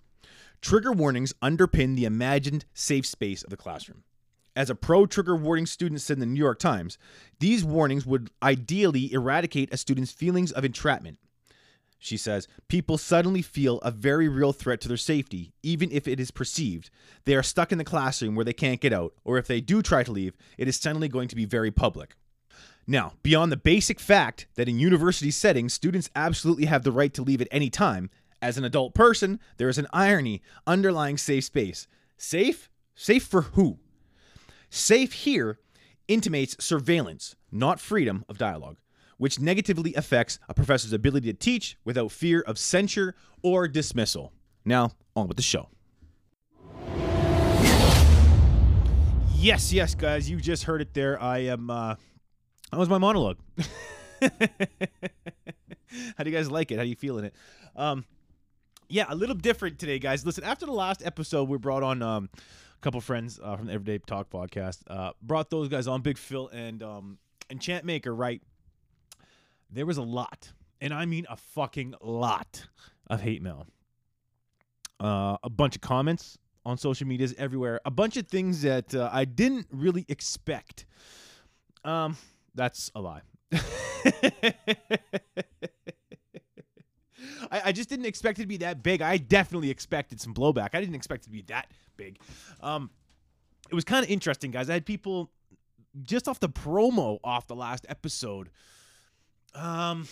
Trigger 0.60 0.90
warnings 0.90 1.32
underpin 1.40 1.94
the 1.94 2.04
imagined 2.04 2.64
safe 2.74 3.06
space 3.06 3.44
of 3.44 3.50
the 3.50 3.56
classroom. 3.56 4.02
As 4.56 4.70
a 4.70 4.74
pro 4.74 5.06
trigger 5.06 5.36
warning 5.36 5.66
student 5.66 6.00
said 6.00 6.14
in 6.14 6.18
the 6.18 6.26
New 6.26 6.40
York 6.40 6.58
Times, 6.58 6.98
these 7.38 7.64
warnings 7.64 8.04
would 8.04 8.28
ideally 8.42 9.12
eradicate 9.12 9.72
a 9.72 9.76
student's 9.76 10.10
feelings 10.10 10.50
of 10.50 10.64
entrapment. 10.64 11.18
She 12.00 12.16
says, 12.16 12.48
people 12.66 12.98
suddenly 12.98 13.40
feel 13.40 13.78
a 13.82 13.92
very 13.92 14.26
real 14.26 14.52
threat 14.52 14.80
to 14.80 14.88
their 14.88 14.96
safety, 14.96 15.52
even 15.62 15.92
if 15.92 16.08
it 16.08 16.18
is 16.18 16.32
perceived. 16.32 16.90
They 17.24 17.36
are 17.36 17.42
stuck 17.44 17.70
in 17.70 17.78
the 17.78 17.84
classroom 17.84 18.34
where 18.34 18.44
they 18.44 18.52
can't 18.52 18.80
get 18.80 18.92
out, 18.92 19.14
or 19.22 19.38
if 19.38 19.46
they 19.46 19.60
do 19.60 19.80
try 19.80 20.02
to 20.02 20.10
leave, 20.10 20.36
it 20.58 20.66
is 20.66 20.76
suddenly 20.76 21.06
going 21.06 21.28
to 21.28 21.36
be 21.36 21.44
very 21.44 21.70
public. 21.70 22.16
Now, 22.90 23.12
beyond 23.22 23.52
the 23.52 23.56
basic 23.56 24.00
fact 24.00 24.48
that 24.56 24.68
in 24.68 24.80
university 24.80 25.30
settings, 25.30 25.72
students 25.72 26.10
absolutely 26.16 26.64
have 26.64 26.82
the 26.82 26.90
right 26.90 27.14
to 27.14 27.22
leave 27.22 27.40
at 27.40 27.46
any 27.52 27.70
time, 27.70 28.10
as 28.42 28.58
an 28.58 28.64
adult 28.64 28.94
person, 28.94 29.38
there 29.58 29.68
is 29.68 29.78
an 29.78 29.86
irony 29.92 30.42
underlying 30.66 31.16
safe 31.16 31.44
space. 31.44 31.86
Safe? 32.16 32.68
Safe 32.96 33.22
for 33.22 33.42
who? 33.42 33.78
Safe 34.70 35.12
here 35.12 35.60
intimates 36.08 36.56
surveillance, 36.58 37.36
not 37.52 37.78
freedom 37.78 38.24
of 38.28 38.38
dialogue, 38.38 38.78
which 39.18 39.38
negatively 39.38 39.94
affects 39.94 40.40
a 40.48 40.54
professor's 40.54 40.92
ability 40.92 41.32
to 41.32 41.38
teach 41.38 41.78
without 41.84 42.10
fear 42.10 42.40
of 42.40 42.58
censure 42.58 43.14
or 43.40 43.68
dismissal. 43.68 44.32
Now, 44.64 44.90
on 45.14 45.28
with 45.28 45.36
the 45.36 45.44
show. 45.44 45.68
Yes, 49.36 49.72
yes, 49.72 49.94
guys, 49.94 50.28
you 50.28 50.38
just 50.38 50.64
heard 50.64 50.82
it 50.82 50.92
there. 50.92 51.22
I 51.22 51.38
am, 51.38 51.70
uh, 51.70 51.94
that 52.70 52.78
was 52.78 52.88
my 52.88 52.98
monologue. 52.98 53.38
How 56.16 56.24
do 56.24 56.30
you 56.30 56.36
guys 56.36 56.50
like 56.50 56.70
it? 56.70 56.76
How 56.76 56.84
do 56.84 56.88
you 56.88 56.96
feeling 56.96 57.24
it? 57.24 57.34
Um, 57.74 58.04
yeah, 58.88 59.06
a 59.08 59.14
little 59.14 59.34
different 59.34 59.78
today, 59.78 59.98
guys. 59.98 60.26
Listen, 60.26 60.44
after 60.44 60.66
the 60.66 60.72
last 60.72 61.04
episode, 61.04 61.48
we 61.48 61.58
brought 61.58 61.82
on 61.82 62.02
um, 62.02 62.28
a 62.34 62.80
couple 62.80 63.00
friends 63.00 63.40
uh, 63.42 63.56
from 63.56 63.66
the 63.66 63.72
Everyday 63.72 63.98
Talk 64.06 64.30
podcast. 64.30 64.78
Uh, 64.88 65.12
brought 65.22 65.50
those 65.50 65.68
guys 65.68 65.86
on, 65.86 66.02
Big 66.02 66.18
Phil 66.18 66.48
and 66.48 66.82
um, 66.82 67.18
and 67.48 67.60
Chant 67.60 67.84
Maker. 67.84 68.14
Right, 68.14 68.42
there 69.70 69.86
was 69.86 69.96
a 69.96 70.02
lot, 70.02 70.52
and 70.80 70.92
I 70.92 71.06
mean 71.06 71.26
a 71.28 71.36
fucking 71.36 71.94
lot 72.02 72.66
of 73.08 73.20
hate 73.20 73.42
mail. 73.42 73.66
Uh, 74.98 75.38
a 75.42 75.50
bunch 75.50 75.76
of 75.76 75.80
comments 75.80 76.36
on 76.66 76.76
social 76.76 77.06
medias 77.06 77.34
everywhere. 77.38 77.80
A 77.84 77.90
bunch 77.90 78.16
of 78.16 78.28
things 78.28 78.62
that 78.62 78.94
uh, 78.94 79.08
I 79.12 79.24
didn't 79.24 79.66
really 79.72 80.04
expect. 80.08 80.84
Um, 81.84 82.16
that's 82.60 82.90
a 82.94 83.00
lie. 83.00 83.22
I, 87.50 87.62
I 87.64 87.72
just 87.72 87.88
didn't 87.88 88.04
expect 88.04 88.38
it 88.38 88.42
to 88.42 88.46
be 88.48 88.58
that 88.58 88.82
big. 88.82 89.00
I 89.00 89.16
definitely 89.16 89.70
expected 89.70 90.20
some 90.20 90.34
blowback. 90.34 90.74
I 90.74 90.80
didn't 90.80 90.94
expect 90.94 91.22
it 91.22 91.28
to 91.28 91.32
be 91.32 91.40
that 91.48 91.70
big. 91.96 92.18
Um, 92.60 92.90
it 93.70 93.74
was 93.74 93.84
kind 93.84 94.04
of 94.04 94.10
interesting, 94.10 94.50
guys. 94.50 94.68
I 94.68 94.74
had 94.74 94.84
people 94.84 95.30
just 96.02 96.28
off 96.28 96.38
the 96.38 96.50
promo 96.50 97.18
off 97.24 97.46
the 97.46 97.56
last 97.56 97.86
episode. 97.88 98.50
Um, 99.54 100.06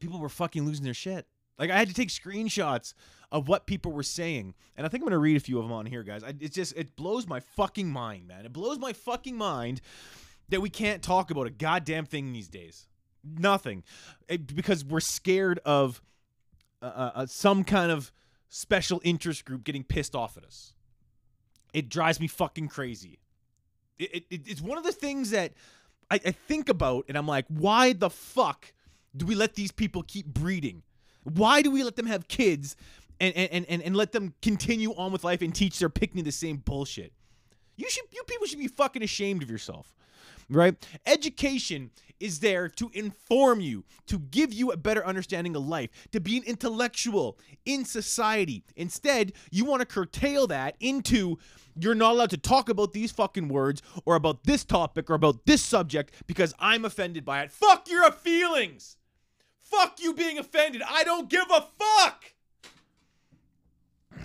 people 0.00 0.18
were 0.18 0.28
fucking 0.28 0.66
losing 0.66 0.82
their 0.82 0.94
shit. 0.94 1.28
Like 1.60 1.70
I 1.70 1.78
had 1.78 1.86
to 1.86 1.94
take 1.94 2.08
screenshots 2.08 2.92
of 3.30 3.46
what 3.46 3.68
people 3.68 3.92
were 3.92 4.02
saying, 4.02 4.54
and 4.76 4.84
I 4.84 4.88
think 4.88 5.04
I'm 5.04 5.08
gonna 5.08 5.20
read 5.20 5.36
a 5.36 5.40
few 5.40 5.58
of 5.58 5.64
them 5.64 5.72
on 5.72 5.86
here, 5.86 6.02
guys. 6.02 6.24
I, 6.24 6.30
it 6.40 6.52
just 6.52 6.76
it 6.76 6.96
blows 6.96 7.28
my 7.28 7.38
fucking 7.38 7.88
mind, 7.88 8.26
man. 8.26 8.44
It 8.44 8.52
blows 8.52 8.80
my 8.80 8.92
fucking 8.92 9.36
mind 9.36 9.80
that 10.48 10.60
we 10.60 10.70
can't 10.70 11.02
talk 11.02 11.30
about 11.30 11.46
a 11.46 11.50
goddamn 11.50 12.04
thing 12.06 12.32
these 12.32 12.48
days. 12.48 12.86
Nothing, 13.24 13.84
It- 14.28 14.54
because 14.54 14.84
we're 14.84 15.00
scared 15.00 15.60
of 15.64 16.02
uh, 16.82 17.10
uh, 17.14 17.26
some 17.26 17.62
kind 17.64 17.92
of 17.92 18.12
special 18.48 19.00
interest 19.04 19.44
group 19.44 19.62
getting 19.64 19.84
pissed 19.84 20.14
off 20.14 20.36
at 20.36 20.44
us. 20.44 20.72
It 21.72 21.88
drives 21.88 22.18
me 22.20 22.26
fucking 22.26 22.68
crazy. 22.68 23.18
It, 23.98 24.14
it, 24.14 24.24
it- 24.30 24.48
it's 24.48 24.60
one 24.60 24.76
of 24.78 24.84
the 24.84 24.92
things 24.92 25.30
that 25.30 25.52
I, 26.10 26.16
I 26.26 26.30
think 26.32 26.68
about, 26.68 27.04
and 27.08 27.16
I'm 27.16 27.26
like, 27.28 27.46
why 27.48 27.92
the 27.92 28.10
fuck 28.10 28.72
do 29.16 29.24
we 29.24 29.34
let 29.34 29.54
these 29.54 29.70
people 29.72 30.02
keep 30.02 30.26
breeding? 30.26 30.82
Why 31.22 31.62
do 31.62 31.70
we 31.70 31.84
let 31.84 31.96
them 31.96 32.06
have 32.06 32.26
kids 32.28 32.76
and, 33.20 33.34
and, 33.36 33.64
and, 33.68 33.80
and 33.82 33.96
let 33.96 34.10
them 34.12 34.34
continue 34.42 34.92
on 34.94 35.12
with 35.12 35.22
life 35.22 35.40
and 35.40 35.54
teach 35.54 35.78
their 35.78 35.88
picnic 35.88 36.24
the 36.24 36.32
same 36.32 36.56
bullshit? 36.56 37.12
You 37.76 37.88
should 37.88 38.04
you 38.12 38.22
people 38.24 38.46
should 38.48 38.58
be 38.58 38.68
fucking 38.68 39.02
ashamed 39.02 39.42
of 39.42 39.50
yourself. 39.50 39.94
Right? 40.52 40.76
Education 41.06 41.90
is 42.20 42.38
there 42.38 42.68
to 42.68 42.88
inform 42.94 43.60
you, 43.60 43.84
to 44.06 44.18
give 44.18 44.52
you 44.52 44.70
a 44.70 44.76
better 44.76 45.04
understanding 45.04 45.56
of 45.56 45.66
life, 45.66 45.90
to 46.12 46.20
be 46.20 46.36
an 46.36 46.44
intellectual 46.44 47.36
in 47.64 47.84
society. 47.84 48.62
Instead, 48.76 49.32
you 49.50 49.64
want 49.64 49.80
to 49.80 49.86
curtail 49.86 50.46
that 50.46 50.76
into 50.78 51.36
you're 51.78 51.96
not 51.96 52.12
allowed 52.12 52.30
to 52.30 52.36
talk 52.36 52.68
about 52.68 52.92
these 52.92 53.10
fucking 53.10 53.48
words 53.48 53.82
or 54.04 54.14
about 54.14 54.44
this 54.44 54.64
topic 54.64 55.10
or 55.10 55.14
about 55.14 55.46
this 55.46 55.62
subject 55.62 56.14
because 56.26 56.54
I'm 56.60 56.84
offended 56.84 57.24
by 57.24 57.42
it. 57.42 57.50
Fuck 57.50 57.90
your 57.90 58.12
feelings. 58.12 58.98
Fuck 59.60 59.98
you 60.00 60.14
being 60.14 60.38
offended. 60.38 60.82
I 60.86 61.02
don't 61.02 61.28
give 61.30 61.46
a 61.50 61.66
fuck. 61.78 62.34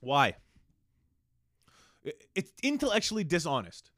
Why? 0.00 0.34
It's 2.34 2.52
intellectually 2.62 3.24
dishonest. 3.24 3.90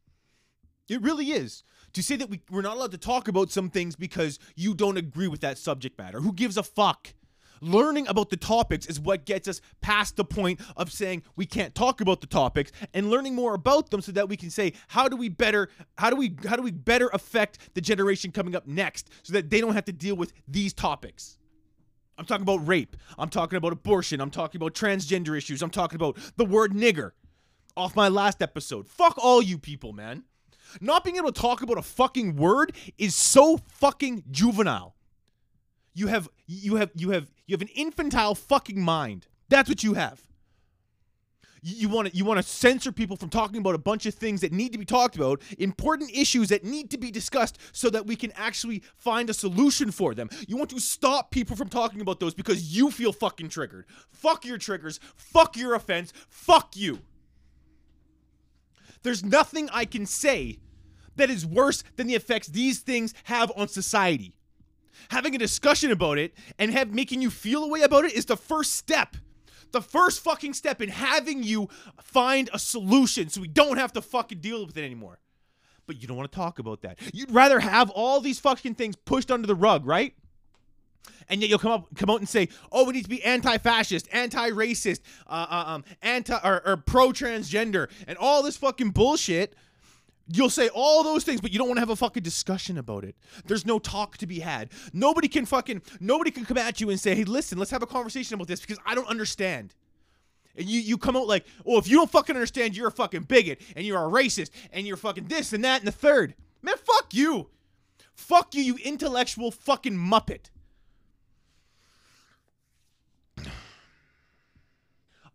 It 0.88 1.02
really 1.02 1.30
is. 1.30 1.62
To 1.94 2.02
say 2.02 2.16
that 2.16 2.30
we, 2.30 2.40
we're 2.50 2.62
not 2.62 2.76
allowed 2.76 2.92
to 2.92 2.98
talk 2.98 3.28
about 3.28 3.50
some 3.50 3.70
things 3.70 3.96
because 3.96 4.38
you 4.54 4.74
don't 4.74 4.96
agree 4.96 5.28
with 5.28 5.40
that 5.40 5.58
subject 5.58 5.98
matter. 5.98 6.20
Who 6.20 6.32
gives 6.32 6.56
a 6.56 6.62
fuck? 6.62 7.14
Learning 7.60 8.08
about 8.08 8.30
the 8.30 8.36
topics 8.36 8.86
is 8.86 8.98
what 8.98 9.26
gets 9.26 9.46
us 9.46 9.60
past 9.82 10.16
the 10.16 10.24
point 10.24 10.60
of 10.76 10.90
saying 10.90 11.22
we 11.36 11.44
can't 11.44 11.74
talk 11.74 12.00
about 12.00 12.22
the 12.22 12.26
topics 12.26 12.72
and 12.94 13.10
learning 13.10 13.34
more 13.34 13.54
about 13.54 13.90
them 13.90 14.00
so 14.00 14.12
that 14.12 14.28
we 14.28 14.36
can 14.36 14.48
say 14.48 14.72
how 14.88 15.08
do 15.08 15.16
we 15.16 15.28
better 15.28 15.68
how 15.98 16.08
do 16.08 16.16
we 16.16 16.34
how 16.46 16.56
do 16.56 16.62
we 16.62 16.70
better 16.70 17.10
affect 17.12 17.74
the 17.74 17.80
generation 17.82 18.32
coming 18.32 18.56
up 18.56 18.66
next 18.66 19.10
so 19.22 19.34
that 19.34 19.50
they 19.50 19.60
don't 19.60 19.74
have 19.74 19.84
to 19.84 19.92
deal 19.92 20.16
with 20.16 20.32
these 20.48 20.72
topics. 20.72 21.36
I'm 22.16 22.24
talking 22.24 22.42
about 22.42 22.66
rape. 22.66 22.96
I'm 23.18 23.28
talking 23.28 23.58
about 23.58 23.72
abortion. 23.72 24.20
I'm 24.22 24.30
talking 24.30 24.58
about 24.58 24.74
transgender 24.74 25.36
issues. 25.36 25.62
I'm 25.62 25.70
talking 25.70 25.96
about 25.96 26.18
the 26.36 26.46
word 26.46 26.72
nigger 26.72 27.12
off 27.76 27.96
my 27.96 28.08
last 28.08 28.42
episode. 28.42 28.86
Fuck 28.86 29.16
all 29.18 29.42
you 29.42 29.58
people, 29.58 29.92
man. 29.92 30.24
Not 30.80 31.04
being 31.04 31.16
able 31.16 31.32
to 31.32 31.40
talk 31.40 31.62
about 31.62 31.78
a 31.78 31.82
fucking 31.82 32.36
word 32.36 32.72
is 32.98 33.14
so 33.14 33.58
fucking 33.68 34.24
juvenile. 34.30 34.94
You 35.94 36.06
have 36.06 36.28
you 36.46 36.76
have 36.76 36.90
you 36.94 37.10
have 37.10 37.30
you 37.46 37.54
have 37.54 37.62
an 37.62 37.68
infantile 37.74 38.34
fucking 38.34 38.80
mind. 38.80 39.26
That's 39.48 39.68
what 39.68 39.82
you 39.82 39.94
have. 39.94 40.22
You 41.62 41.88
want 41.88 42.08
to 42.08 42.16
you 42.16 42.24
want 42.24 42.38
to 42.38 42.42
censor 42.42 42.92
people 42.92 43.16
from 43.16 43.28
talking 43.28 43.58
about 43.58 43.74
a 43.74 43.78
bunch 43.78 44.06
of 44.06 44.14
things 44.14 44.40
that 44.40 44.52
need 44.52 44.72
to 44.72 44.78
be 44.78 44.84
talked 44.84 45.16
about, 45.16 45.42
important 45.58 46.10
issues 46.10 46.48
that 46.48 46.64
need 46.64 46.90
to 46.90 46.98
be 46.98 47.10
discussed 47.10 47.58
so 47.72 47.90
that 47.90 48.06
we 48.06 48.16
can 48.16 48.32
actually 48.34 48.82
find 48.96 49.28
a 49.28 49.34
solution 49.34 49.90
for 49.90 50.14
them. 50.14 50.30
You 50.48 50.56
want 50.56 50.70
to 50.70 50.80
stop 50.80 51.30
people 51.30 51.56
from 51.56 51.68
talking 51.68 52.00
about 52.00 52.20
those 52.20 52.32
because 52.32 52.74
you 52.74 52.90
feel 52.90 53.12
fucking 53.12 53.50
triggered. 53.50 53.84
Fuck 54.10 54.46
your 54.46 54.56
triggers. 54.56 55.00
Fuck 55.16 55.56
your 55.56 55.74
offense. 55.74 56.12
Fuck 56.28 56.76
you. 56.76 57.00
There's 59.02 59.24
nothing 59.24 59.68
I 59.72 59.84
can 59.84 60.06
say 60.06 60.58
that 61.16 61.30
is 61.30 61.46
worse 61.46 61.82
than 61.96 62.06
the 62.06 62.14
effects 62.14 62.48
these 62.48 62.80
things 62.80 63.14
have 63.24 63.52
on 63.56 63.68
society. 63.68 64.34
Having 65.10 65.34
a 65.34 65.38
discussion 65.38 65.90
about 65.90 66.18
it 66.18 66.34
and 66.58 66.72
have 66.72 66.92
making 66.92 67.22
you 67.22 67.30
feel 67.30 67.64
a 67.64 67.68
way 67.68 67.82
about 67.82 68.04
it 68.04 68.12
is 68.12 68.26
the 68.26 68.36
first 68.36 68.74
step. 68.74 69.16
The 69.72 69.80
first 69.80 70.20
fucking 70.20 70.54
step 70.54 70.82
in 70.82 70.88
having 70.88 71.42
you 71.42 71.68
find 72.02 72.50
a 72.52 72.58
solution 72.58 73.28
so 73.28 73.40
we 73.40 73.48
don't 73.48 73.78
have 73.78 73.92
to 73.92 74.02
fucking 74.02 74.40
deal 74.40 74.66
with 74.66 74.76
it 74.76 74.84
anymore. 74.84 75.20
But 75.86 76.00
you 76.00 76.08
don't 76.08 76.16
want 76.16 76.30
to 76.30 76.36
talk 76.36 76.58
about 76.58 76.82
that. 76.82 76.98
You'd 77.12 77.30
rather 77.30 77.60
have 77.60 77.90
all 77.90 78.20
these 78.20 78.38
fucking 78.40 78.74
things 78.74 78.96
pushed 78.96 79.30
under 79.30 79.46
the 79.46 79.54
rug, 79.54 79.86
right? 79.86 80.14
And 81.28 81.40
yet 81.40 81.48
you'll 81.48 81.58
come 81.58 81.72
up 81.72 81.86
come 81.94 82.10
out 82.10 82.18
and 82.18 82.28
say, 82.28 82.48
"Oh, 82.70 82.84
we 82.84 82.92
need 82.92 83.04
to 83.04 83.08
be 83.08 83.22
anti-fascist, 83.22 84.08
anti-racist, 84.12 85.00
uh, 85.26 85.46
uh, 85.48 85.64
um, 85.66 85.84
anti 86.02 86.38
or, 86.44 86.66
or 86.66 86.76
pro-transgender, 86.76 87.88
and 88.06 88.18
all 88.18 88.42
this 88.42 88.56
fucking 88.56 88.90
bullshit." 88.90 89.54
You'll 90.32 90.50
say 90.50 90.68
all 90.68 91.02
those 91.02 91.24
things, 91.24 91.40
but 91.40 91.50
you 91.50 91.58
don't 91.58 91.66
want 91.66 91.78
to 91.78 91.80
have 91.80 91.90
a 91.90 91.96
fucking 91.96 92.22
discussion 92.22 92.78
about 92.78 93.02
it. 93.02 93.16
There's 93.46 93.66
no 93.66 93.80
talk 93.80 94.16
to 94.18 94.28
be 94.28 94.38
had. 94.38 94.70
Nobody 94.92 95.26
can 95.26 95.44
fucking 95.44 95.82
nobody 95.98 96.30
can 96.30 96.44
come 96.44 96.58
at 96.58 96.80
you 96.80 96.90
and 96.90 97.00
say, 97.00 97.14
"Hey, 97.14 97.24
listen, 97.24 97.58
let's 97.58 97.70
have 97.70 97.82
a 97.82 97.86
conversation 97.86 98.34
about 98.34 98.46
this 98.46 98.60
because 98.60 98.78
I 98.86 98.94
don't 98.94 99.08
understand." 99.08 99.74
And 100.56 100.68
you 100.68 100.80
you 100.80 100.98
come 100.98 101.16
out 101.16 101.26
like, 101.26 101.46
"Oh, 101.66 101.78
if 101.78 101.88
you 101.88 101.96
don't 101.96 102.10
fucking 102.10 102.36
understand, 102.36 102.76
you're 102.76 102.88
a 102.88 102.92
fucking 102.92 103.22
bigot 103.22 103.60
and 103.74 103.84
you're 103.84 103.98
a 103.98 104.10
racist 104.10 104.50
and 104.72 104.86
you're 104.86 104.96
fucking 104.96 105.24
this 105.24 105.52
and 105.52 105.64
that 105.64 105.80
and 105.80 105.88
the 105.88 105.92
third. 105.92 106.34
Man, 106.62 106.76
fuck 106.76 107.12
you. 107.12 107.48
Fuck 108.14 108.54
you, 108.54 108.62
you 108.62 108.76
intellectual 108.76 109.50
fucking 109.50 109.96
muppet. 109.96 110.50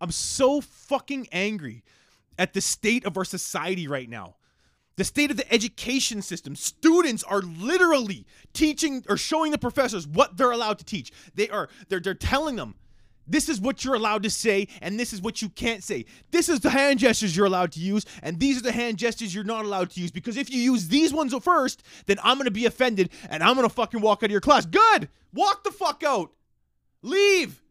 I'm 0.01 0.11
so 0.11 0.61
fucking 0.61 1.27
angry 1.31 1.83
at 2.37 2.53
the 2.53 2.61
state 2.61 3.05
of 3.05 3.17
our 3.17 3.25
society 3.25 3.87
right 3.87 4.09
now. 4.09 4.35
The 4.97 5.03
state 5.03 5.29
of 5.29 5.37
the 5.37 5.51
education 5.53 6.21
system. 6.21 6.55
Students 6.55 7.23
are 7.23 7.41
literally 7.41 8.25
teaching 8.53 9.03
or 9.09 9.17
showing 9.17 9.51
the 9.51 9.57
professors 9.57 10.07
what 10.07 10.37
they're 10.37 10.51
allowed 10.51 10.79
to 10.79 10.85
teach. 10.85 11.11
They 11.35 11.49
are 11.49 11.69
they're 11.89 11.99
they're 11.99 12.13
telling 12.13 12.55
them 12.55 12.75
this 13.27 13.49
is 13.49 13.59
what 13.59 13.83
you're 13.83 13.95
allowed 13.95 14.23
to 14.23 14.29
say 14.29 14.67
and 14.81 14.99
this 14.99 15.11
is 15.11 15.21
what 15.21 15.41
you 15.41 15.49
can't 15.49 15.83
say. 15.83 16.05
This 16.31 16.47
is 16.47 16.61
the 16.61 16.69
hand 16.69 16.99
gestures 16.99 17.35
you're 17.35 17.45
allowed 17.45 17.73
to 17.73 17.79
use 17.79 18.05
and 18.21 18.39
these 18.39 18.57
are 18.57 18.61
the 18.61 18.71
hand 18.71 18.97
gestures 18.97 19.35
you're 19.35 19.43
not 19.43 19.65
allowed 19.65 19.89
to 19.91 20.01
use 20.01 20.11
because 20.11 20.37
if 20.37 20.49
you 20.49 20.61
use 20.61 20.87
these 20.87 21.13
ones 21.13 21.33
first, 21.43 21.83
then 22.05 22.17
I'm 22.23 22.39
to 22.39 22.51
be 22.51 22.65
offended 22.65 23.09
and 23.29 23.43
I'm 23.43 23.57
to 23.57 23.69
fucking 23.69 23.99
walk 23.99 24.19
out 24.19 24.25
of 24.25 24.31
your 24.31 24.41
class. 24.41 24.65
Good. 24.65 25.09
Walk 25.33 25.63
the 25.63 25.71
fuck 25.71 26.03
out. 26.03 26.31
Leave. 27.01 27.61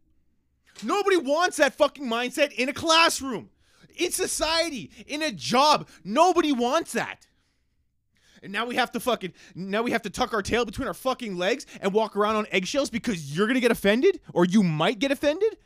Nobody 0.82 1.16
wants 1.16 1.58
that 1.58 1.74
fucking 1.74 2.04
mindset 2.04 2.52
in 2.52 2.68
a 2.68 2.72
classroom, 2.72 3.50
in 3.96 4.10
society, 4.10 4.90
in 5.06 5.22
a 5.22 5.30
job. 5.30 5.88
Nobody 6.02 6.52
wants 6.52 6.92
that. 6.92 7.26
And 8.42 8.52
now 8.52 8.66
we 8.66 8.76
have 8.76 8.92
to 8.92 9.00
fucking 9.00 9.32
now 9.54 9.82
we 9.82 9.90
have 9.92 10.02
to 10.02 10.10
tuck 10.10 10.34
our 10.34 10.42
tail 10.42 10.66
between 10.66 10.86
our 10.86 10.94
fucking 10.94 11.36
legs 11.36 11.64
and 11.80 11.94
walk 11.94 12.14
around 12.14 12.36
on 12.36 12.46
eggshells 12.50 12.90
because 12.90 13.34
you're 13.34 13.46
gonna 13.46 13.60
get 13.60 13.70
offended 13.70 14.20
or 14.34 14.44
you 14.44 14.62
might 14.62 14.98
get 14.98 15.10
offended. 15.10 15.56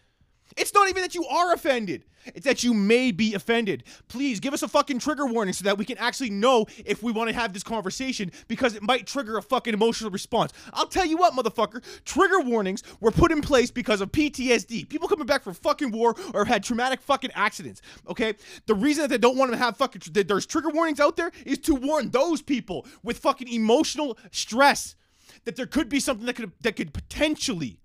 It's 0.57 0.75
not 0.75 0.89
even 0.89 1.03
that 1.03 1.15
you 1.15 1.25
are 1.27 1.53
offended. 1.53 2.05
It's 2.35 2.45
that 2.45 2.63
you 2.63 2.75
may 2.75 3.11
be 3.11 3.35
offended. 3.35 3.85
Please 4.09 4.41
give 4.41 4.53
us 4.53 4.63
a 4.63 4.69
fucking 4.69 4.99
trigger 4.99 5.27
warning 5.27 5.55
so 5.55 5.65
that 5.65 5.79
we 5.79 5.85
can 5.85 5.99
actually 5.99 6.31
know 6.31 6.67
if 6.85 7.03
we 7.03 7.13
want 7.13 7.29
to 7.31 7.35
have 7.35 7.53
this 7.53 7.63
conversation 7.63 8.33
because 8.49 8.75
it 8.75 8.83
might 8.83 9.07
trigger 9.07 9.39
a 9.39 9.43
fucking 9.43 9.75
emotional 9.75 10.11
response. 10.11 10.53
I'll 10.73 10.87
tell 10.87 11.07
you 11.07 11.17
what, 11.17 11.35
motherfucker. 11.35 11.83
Trigger 12.05 12.41
warnings 12.41 12.83
were 13.01 13.11
put 13.11 13.33
in 13.33 13.41
place 13.41 13.71
because 13.71 14.01
of 14.01 14.13
PTSD. 14.13 14.89
People 14.89 15.09
coming 15.09 15.27
back 15.27 15.43
from 15.43 15.55
fucking 15.55 15.91
war 15.91 16.15
or 16.35 16.45
had 16.45 16.65
traumatic 16.65 17.01
fucking 17.01 17.31
accidents. 17.35 17.81
Okay? 18.09 18.35
The 18.67 18.75
reason 18.75 19.03
that 19.03 19.09
they 19.09 19.19
don't 19.19 19.37
want 19.37 19.53
to 19.53 19.59
have 19.59 19.77
fucking 19.77 20.03
that 20.13 20.29
there's 20.29 20.47
trigger 20.47 20.71
warnings 20.71 21.01
out 21.01 21.17
there 21.17 21.31
is 21.45 21.59
to 21.61 21.75
warn 21.75 22.11
those 22.11 22.43
people 22.43 22.87
with 23.03 23.19
fucking 23.19 23.49
emotional 23.49 24.19
stress 24.31 24.97
that 25.45 25.57
there 25.57 25.67
could 25.67 25.89
be 25.89 26.01
something 26.01 26.27
that 26.27 26.37
could 26.37 26.53
that 26.61 26.77
could 26.77 26.93
potentially 26.93 27.79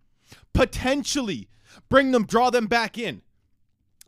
potentially 0.53 1.49
bring 1.89 2.11
them 2.11 2.25
draw 2.25 2.49
them 2.49 2.67
back 2.67 2.97
in 2.97 3.21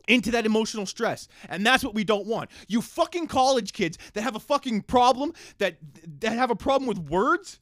into 0.08 0.30
that 0.30 0.46
emotional 0.46 0.86
stress. 0.86 1.28
And 1.48 1.66
that's 1.66 1.82
what 1.82 1.94
we 1.94 2.04
don't 2.04 2.26
want. 2.26 2.50
You 2.68 2.80
fucking 2.80 3.26
college 3.26 3.72
kids 3.72 3.98
that 4.14 4.22
have 4.22 4.36
a 4.36 4.40
fucking 4.40 4.82
problem 4.82 5.32
that 5.58 5.78
that 6.20 6.32
have 6.32 6.50
a 6.50 6.56
problem 6.56 6.86
with 6.86 6.98
words 6.98 7.60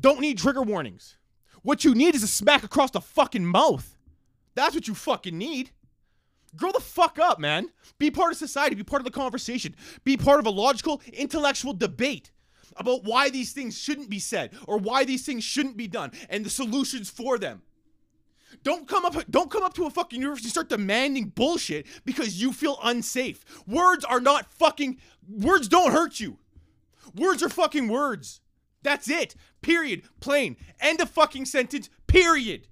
don't 0.00 0.20
need 0.20 0.38
trigger 0.38 0.62
warnings. 0.62 1.16
What 1.62 1.84
you 1.84 1.94
need 1.94 2.14
is 2.14 2.22
a 2.22 2.28
smack 2.28 2.64
across 2.64 2.90
the 2.90 3.00
fucking 3.00 3.44
mouth. 3.44 3.96
That's 4.54 4.74
what 4.74 4.88
you 4.88 4.94
fucking 4.94 5.36
need. 5.36 5.70
Grow 6.56 6.72
the 6.72 6.80
fuck 6.80 7.18
up, 7.18 7.38
man. 7.38 7.70
Be 7.98 8.10
part 8.10 8.32
of 8.32 8.38
society, 8.38 8.74
be 8.74 8.82
part 8.82 9.00
of 9.00 9.04
the 9.04 9.10
conversation. 9.10 9.76
Be 10.04 10.16
part 10.16 10.40
of 10.40 10.46
a 10.46 10.50
logical, 10.50 11.00
intellectual 11.12 11.74
debate 11.74 12.30
about 12.76 13.04
why 13.04 13.30
these 13.30 13.52
things 13.52 13.78
shouldn't 13.78 14.10
be 14.10 14.18
said 14.18 14.52
or 14.66 14.78
why 14.78 15.04
these 15.04 15.24
things 15.24 15.44
shouldn't 15.44 15.76
be 15.76 15.86
done 15.86 16.12
and 16.28 16.44
the 16.44 16.50
solutions 16.50 17.10
for 17.10 17.38
them. 17.38 17.62
Don't 18.62 18.86
come 18.86 19.04
up 19.06 19.16
don't 19.30 19.50
come 19.50 19.62
up 19.62 19.74
to 19.74 19.86
a 19.86 19.90
fucking 19.90 20.20
university 20.20 20.50
start 20.50 20.68
demanding 20.68 21.26
bullshit 21.28 21.86
because 22.04 22.40
you 22.40 22.52
feel 22.52 22.78
unsafe. 22.82 23.44
Words 23.66 24.04
are 24.04 24.20
not 24.20 24.52
fucking 24.52 24.98
words 25.28 25.66
don't 25.68 25.92
hurt 25.92 26.20
you. 26.20 26.38
Words 27.14 27.42
are 27.42 27.48
fucking 27.48 27.88
words. 27.88 28.40
That's 28.82 29.08
it. 29.08 29.34
Period. 29.62 30.02
Plain. 30.20 30.56
End 30.80 31.00
of 31.00 31.10
fucking 31.10 31.46
sentence. 31.46 31.88
Period. 32.06 32.68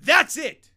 That's 0.00 0.36
it. 0.36 0.70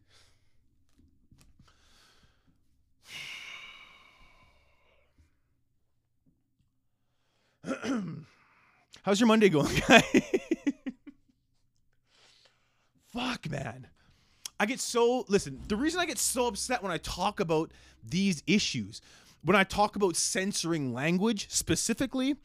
How's 9.04 9.20
your 9.20 9.28
Monday 9.28 9.50
going, 9.50 9.74
guy? 9.88 10.04
Fuck, 13.14 13.50
man. 13.50 13.88
I 14.64 14.66
get 14.66 14.80
so 14.80 15.26
listen, 15.28 15.60
the 15.68 15.76
reason 15.76 16.00
I 16.00 16.06
get 16.06 16.18
so 16.18 16.48
upset 16.48 16.82
when 16.82 16.92
I 16.94 16.98
talk 16.98 17.42
about 17.42 17.74
these 18.02 18.42
issues, 18.48 19.02
when 19.44 19.58
I 19.58 19.66
talk 19.66 19.98
about 19.98 20.16
censoring 20.16 20.94
language 20.94 21.50
specifically, 21.50 22.38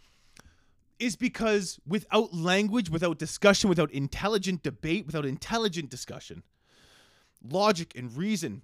is 0.98 1.14
because 1.14 1.78
without 1.86 2.34
language, 2.34 2.90
without 2.90 3.20
discussion, 3.20 3.68
without 3.68 3.92
intelligent 3.92 4.64
debate, 4.64 5.06
without 5.06 5.24
intelligent 5.24 5.90
discussion, 5.90 6.42
logic 7.40 7.92
and 7.94 8.16
reason 8.16 8.62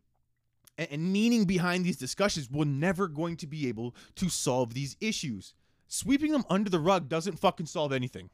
and, 0.76 0.88
and 0.90 1.12
meaning 1.12 1.44
behind 1.44 1.84
these 1.84 1.96
discussions, 1.96 2.50
we're 2.50 2.64
never 2.64 3.06
going 3.06 3.36
to 3.36 3.46
be 3.46 3.68
able 3.68 3.94
to 4.16 4.28
solve 4.28 4.74
these 4.74 4.96
issues. 5.00 5.54
Sweeping 5.86 6.32
them 6.32 6.44
under 6.50 6.70
the 6.70 6.80
rug 6.80 7.08
doesn't 7.08 7.38
fucking 7.38 7.66
solve 7.66 7.92
anything. 7.92 8.30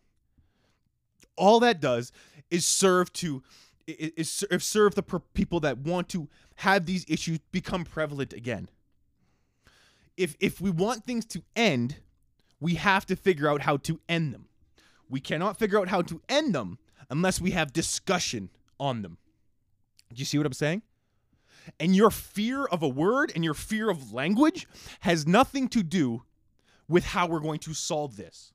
All 1.36 1.60
that 1.60 1.78
does 1.78 2.10
is 2.50 2.64
serve 2.64 3.12
to 3.12 3.42
is, 3.90 4.44
is 4.50 4.64
serve 4.64 4.94
the 4.94 5.02
people 5.02 5.60
that 5.60 5.78
want 5.78 6.08
to 6.10 6.28
have 6.56 6.86
these 6.86 7.04
issues 7.08 7.38
become 7.52 7.84
prevalent 7.84 8.32
again. 8.32 8.68
If 10.16 10.36
if 10.40 10.60
we 10.60 10.70
want 10.70 11.04
things 11.04 11.24
to 11.26 11.42
end, 11.56 11.96
we 12.60 12.74
have 12.74 13.06
to 13.06 13.16
figure 13.16 13.48
out 13.48 13.62
how 13.62 13.78
to 13.78 14.00
end 14.08 14.34
them. 14.34 14.46
We 15.08 15.20
cannot 15.20 15.58
figure 15.58 15.78
out 15.78 15.88
how 15.88 16.02
to 16.02 16.20
end 16.28 16.54
them 16.54 16.78
unless 17.08 17.40
we 17.40 17.50
have 17.50 17.72
discussion 17.72 18.50
on 18.78 19.02
them. 19.02 19.18
Do 20.12 20.18
you 20.18 20.24
see 20.24 20.38
what 20.38 20.46
I'm 20.46 20.52
saying? 20.52 20.82
And 21.78 21.94
your 21.94 22.10
fear 22.10 22.64
of 22.64 22.82
a 22.82 22.88
word 22.88 23.32
and 23.34 23.44
your 23.44 23.54
fear 23.54 23.90
of 23.90 24.12
language 24.12 24.66
has 25.00 25.26
nothing 25.26 25.68
to 25.68 25.82
do 25.82 26.22
with 26.88 27.04
how 27.04 27.26
we're 27.26 27.40
going 27.40 27.60
to 27.60 27.74
solve 27.74 28.16
this. 28.16 28.52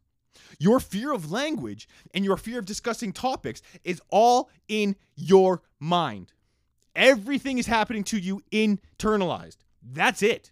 Your 0.60 0.80
fear 0.80 1.14
of 1.14 1.32
language 1.32 1.88
and 2.14 2.26
your 2.26 2.38
fear 2.38 2.60
of 2.60 2.66
discussing 2.66 3.12
topics 3.12 3.62
is 3.84 4.02
all 4.10 4.50
in 4.68 4.96
your 5.16 5.62
mind. 5.80 6.32
Everything 6.96 7.58
is 7.58 7.68
happening 7.68 8.04
to 8.06 8.18
you 8.18 8.42
internalized. 8.52 9.58
That's 9.84 10.24
it. 10.24 10.52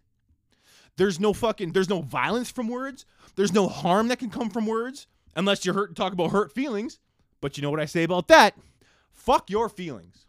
There's 0.97 1.19
no 1.19 1.33
fucking 1.33 1.71
there's 1.71 1.89
no 1.89 2.01
violence 2.01 2.51
from 2.51 2.67
words. 2.67 3.05
There's 3.35 3.53
no 3.53 3.67
harm 3.67 4.09
that 4.09 4.19
can 4.19 4.29
come 4.29 4.49
from 4.49 4.67
words 4.67 5.07
unless 5.35 5.65
you're 5.65 5.73
hurt 5.73 5.89
and 5.89 5.97
talk 5.97 6.13
about 6.13 6.31
hurt 6.31 6.53
feelings. 6.53 6.99
But 7.41 7.57
you 7.57 7.63
know 7.63 7.71
what 7.71 7.79
I 7.79 7.85
say 7.85 8.03
about 8.03 8.27
that? 8.27 8.55
Fuck 9.11 9.49
your 9.49 9.69
feelings. 9.69 10.25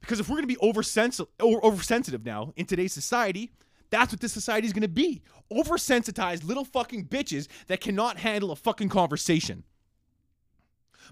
Because 0.00 0.20
if 0.20 0.28
we're 0.28 0.36
going 0.36 0.48
to 0.48 0.54
be 0.54 0.60
oversensitive, 0.62 1.28
oversensitive 1.40 2.24
now 2.24 2.52
in 2.56 2.66
today's 2.66 2.92
society, 2.92 3.52
that's 3.90 4.12
what 4.12 4.20
this 4.20 4.32
society 4.32 4.66
is 4.66 4.72
going 4.72 4.82
to 4.82 4.88
be. 4.88 5.22
Oversensitized 5.52 6.44
little 6.44 6.64
fucking 6.64 7.06
bitches 7.06 7.48
that 7.68 7.80
cannot 7.80 8.18
handle 8.18 8.50
a 8.50 8.56
fucking 8.56 8.88
conversation. 8.88 9.64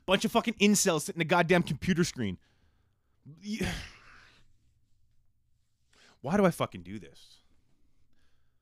Bunch 0.05 0.25
of 0.25 0.33
fucking 0.33 0.55
incels 0.55 1.03
sitting 1.03 1.21
in 1.21 1.27
a 1.27 1.29
goddamn 1.29 1.63
computer 1.63 2.05
screen. 2.05 2.39
Why 6.21 6.37
do 6.37 6.45
I 6.45 6.51
fucking 6.51 6.83
do 6.83 6.99
this? 6.99 7.37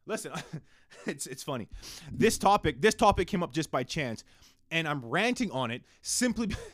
Listen, 0.06 0.32
it's 1.06 1.26
it's 1.26 1.42
funny. 1.42 1.68
This 2.12 2.38
topic, 2.38 2.80
this 2.80 2.94
topic 2.94 3.26
came 3.28 3.42
up 3.42 3.52
just 3.52 3.70
by 3.70 3.82
chance, 3.82 4.22
and 4.70 4.86
I'm 4.86 5.04
ranting 5.04 5.50
on 5.50 5.70
it 5.70 5.82
simply. 6.02 6.54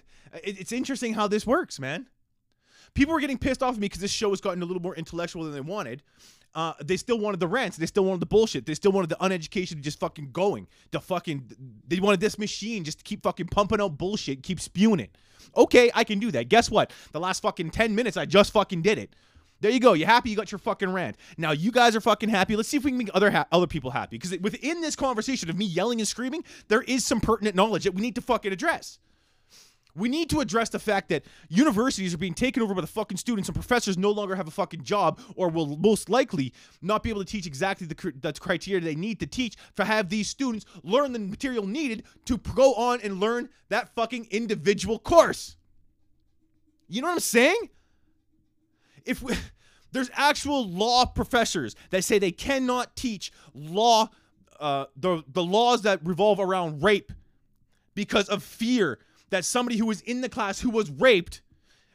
It's 0.45 0.71
interesting 0.71 1.15
how 1.15 1.27
this 1.27 1.45
works, 1.45 1.81
man. 1.81 2.07
People 2.95 3.15
were 3.15 3.19
getting 3.19 3.37
pissed 3.37 3.65
off 3.65 3.75
at 3.75 3.81
me 3.81 3.87
because 3.87 4.01
this 4.01 4.13
show 4.13 4.31
has 4.31 4.41
gotten 4.41 4.63
a 4.63 4.65
little 4.65 4.81
more 4.81 4.95
intellectual 4.95 5.43
than 5.43 5.53
they 5.53 5.61
wanted, 5.61 6.05
uh, 6.55 6.75
they 6.83 6.97
still 6.97 7.19
wanted 7.19 7.41
the 7.41 7.47
rants. 7.47 7.77
They 7.77 7.87
still 7.87 8.05
wanted 8.05 8.21
the 8.21 8.27
bullshit. 8.27 8.67
They 8.67 8.75
still 8.75 8.93
wanted 8.93 9.11
the 9.11 9.17
uneducation 9.17 9.81
just 9.81 10.01
fucking 10.01 10.31
going. 10.33 10.67
The 10.91 11.01
fucking 11.01 11.53
they 11.87 12.01
wanted 12.01 12.21
this 12.21 12.39
machine 12.39 12.85
just 12.85 12.99
to 12.99 13.05
keep 13.05 13.23
fucking 13.23 13.47
pumping 13.47 13.81
out 13.81 13.97
bullshit, 13.99 14.43
keep 14.43 14.61
spewing 14.61 15.01
it. 15.01 15.17
Okay, 15.57 15.91
I 15.95 16.05
can 16.05 16.19
do 16.19 16.31
that. 16.33 16.49
Guess 16.49 16.71
what? 16.71 16.93
The 17.13 17.21
last 17.21 17.43
fucking 17.43 17.71
10 17.71 17.95
minutes 17.95 18.17
I 18.17 18.25
just 18.27 18.53
fucking 18.53 18.83
did 18.83 18.99
it. 18.99 19.15
There 19.61 19.71
you 19.71 19.81
go. 19.81 19.93
You 19.93 20.07
happy? 20.07 20.31
You 20.31 20.37
got 20.37 20.51
your 20.51 20.59
fucking 20.59 20.91
rant. 20.91 21.17
Now 21.37 21.53
you 21.53 21.71
guys 21.71 21.95
are 21.95 22.01
fucking 22.01 22.31
happy. 22.31 22.57
Let's 22.57 22.69
see 22.69 22.79
if 22.79 22.85
we 22.85 22.91
can 22.91 22.99
make 22.99 23.11
other 23.15 23.31
ha- 23.31 23.47
other 23.53 23.67
people 23.67 23.91
happy. 23.91 24.17
Because 24.17 24.39
within 24.41 24.81
this 24.81 24.97
conversation 24.97 25.51
of 25.51 25.57
me 25.57 25.67
yelling 25.67 26.01
and 26.01 26.09
screaming, 26.09 26.45
there 26.69 26.83
is 26.83 27.05
some 27.05 27.21
pertinent 27.21 27.55
knowledge 27.55 27.85
that 27.85 27.95
we 27.95 28.01
need 28.01 28.15
to 28.15 28.23
fucking 28.23 28.53
address. 28.53 28.99
We 29.95 30.09
need 30.09 30.31
to 30.31 30.41
address 30.41 30.69
the 30.69 30.79
fact 30.79 31.09
that 31.09 31.25
universities 31.49 32.15
are 32.15 32.19
being 32.19 32.35
taken 32.35 32.63
over 32.63 32.75
by 32.75 32.81
the 32.81 32.87
fucking 32.87 33.17
students 33.17 33.49
and 33.49 33.55
professors 33.55 33.99
no 33.99 34.11
longer 34.11 34.35
have 34.37 34.49
a 34.49 34.53
fucking 34.53 34.83
job 34.83 35.21
or 35.37 35.49
will 35.49 35.77
most 35.77 36.09
likely 36.09 36.53
not 36.81 37.03
be 37.03 37.11
able 37.11 37.25
to 37.25 37.31
teach 37.31 37.47
exactly 37.47 37.87
the, 37.87 38.13
the 38.21 38.33
criteria 38.35 38.81
they 38.81 38.95
need 38.95 39.21
to 39.21 39.27
teach 39.27 39.57
to 39.77 39.85
have 39.85 40.09
these 40.09 40.29
students 40.29 40.65
learn 40.83 41.13
the 41.13 41.19
material 41.19 41.67
needed 41.67 42.05
to 42.25 42.39
go 42.39 42.75
on 42.75 43.01
and 43.03 43.21
learn 43.21 43.49
that 43.69 43.95
fucking 43.95 44.27
individual 44.31 44.99
course. 44.99 45.57
You 46.89 47.03
know 47.03 47.09
what 47.09 47.15
I'm 47.15 47.21
saying? 47.21 47.71
If 49.05 49.23
we, 49.23 49.35
there's 49.93 50.11
actual 50.15 50.69
law 50.69 51.07
professors 51.07 51.75
that 51.91 52.05
say 52.05 52.19
they 52.19 52.33
cannot 52.33 52.97
teach 52.97 53.33
law, 53.55 54.09
uh, 54.59 54.87
the 54.97 55.25
the 55.33 55.43
laws 55.43 55.83
that 55.83 56.05
revolve 56.05 56.39
around 56.39 56.83
rape 56.83 57.13
because 57.95 58.29
of 58.29 58.43
fear 58.43 58.99
that 59.31 59.45
somebody 59.45 59.79
who 59.79 59.87
was 59.87 60.01
in 60.03 60.21
the 60.21 60.29
class 60.29 60.61
who 60.61 60.71
was 60.71 60.91
raped 60.91 61.43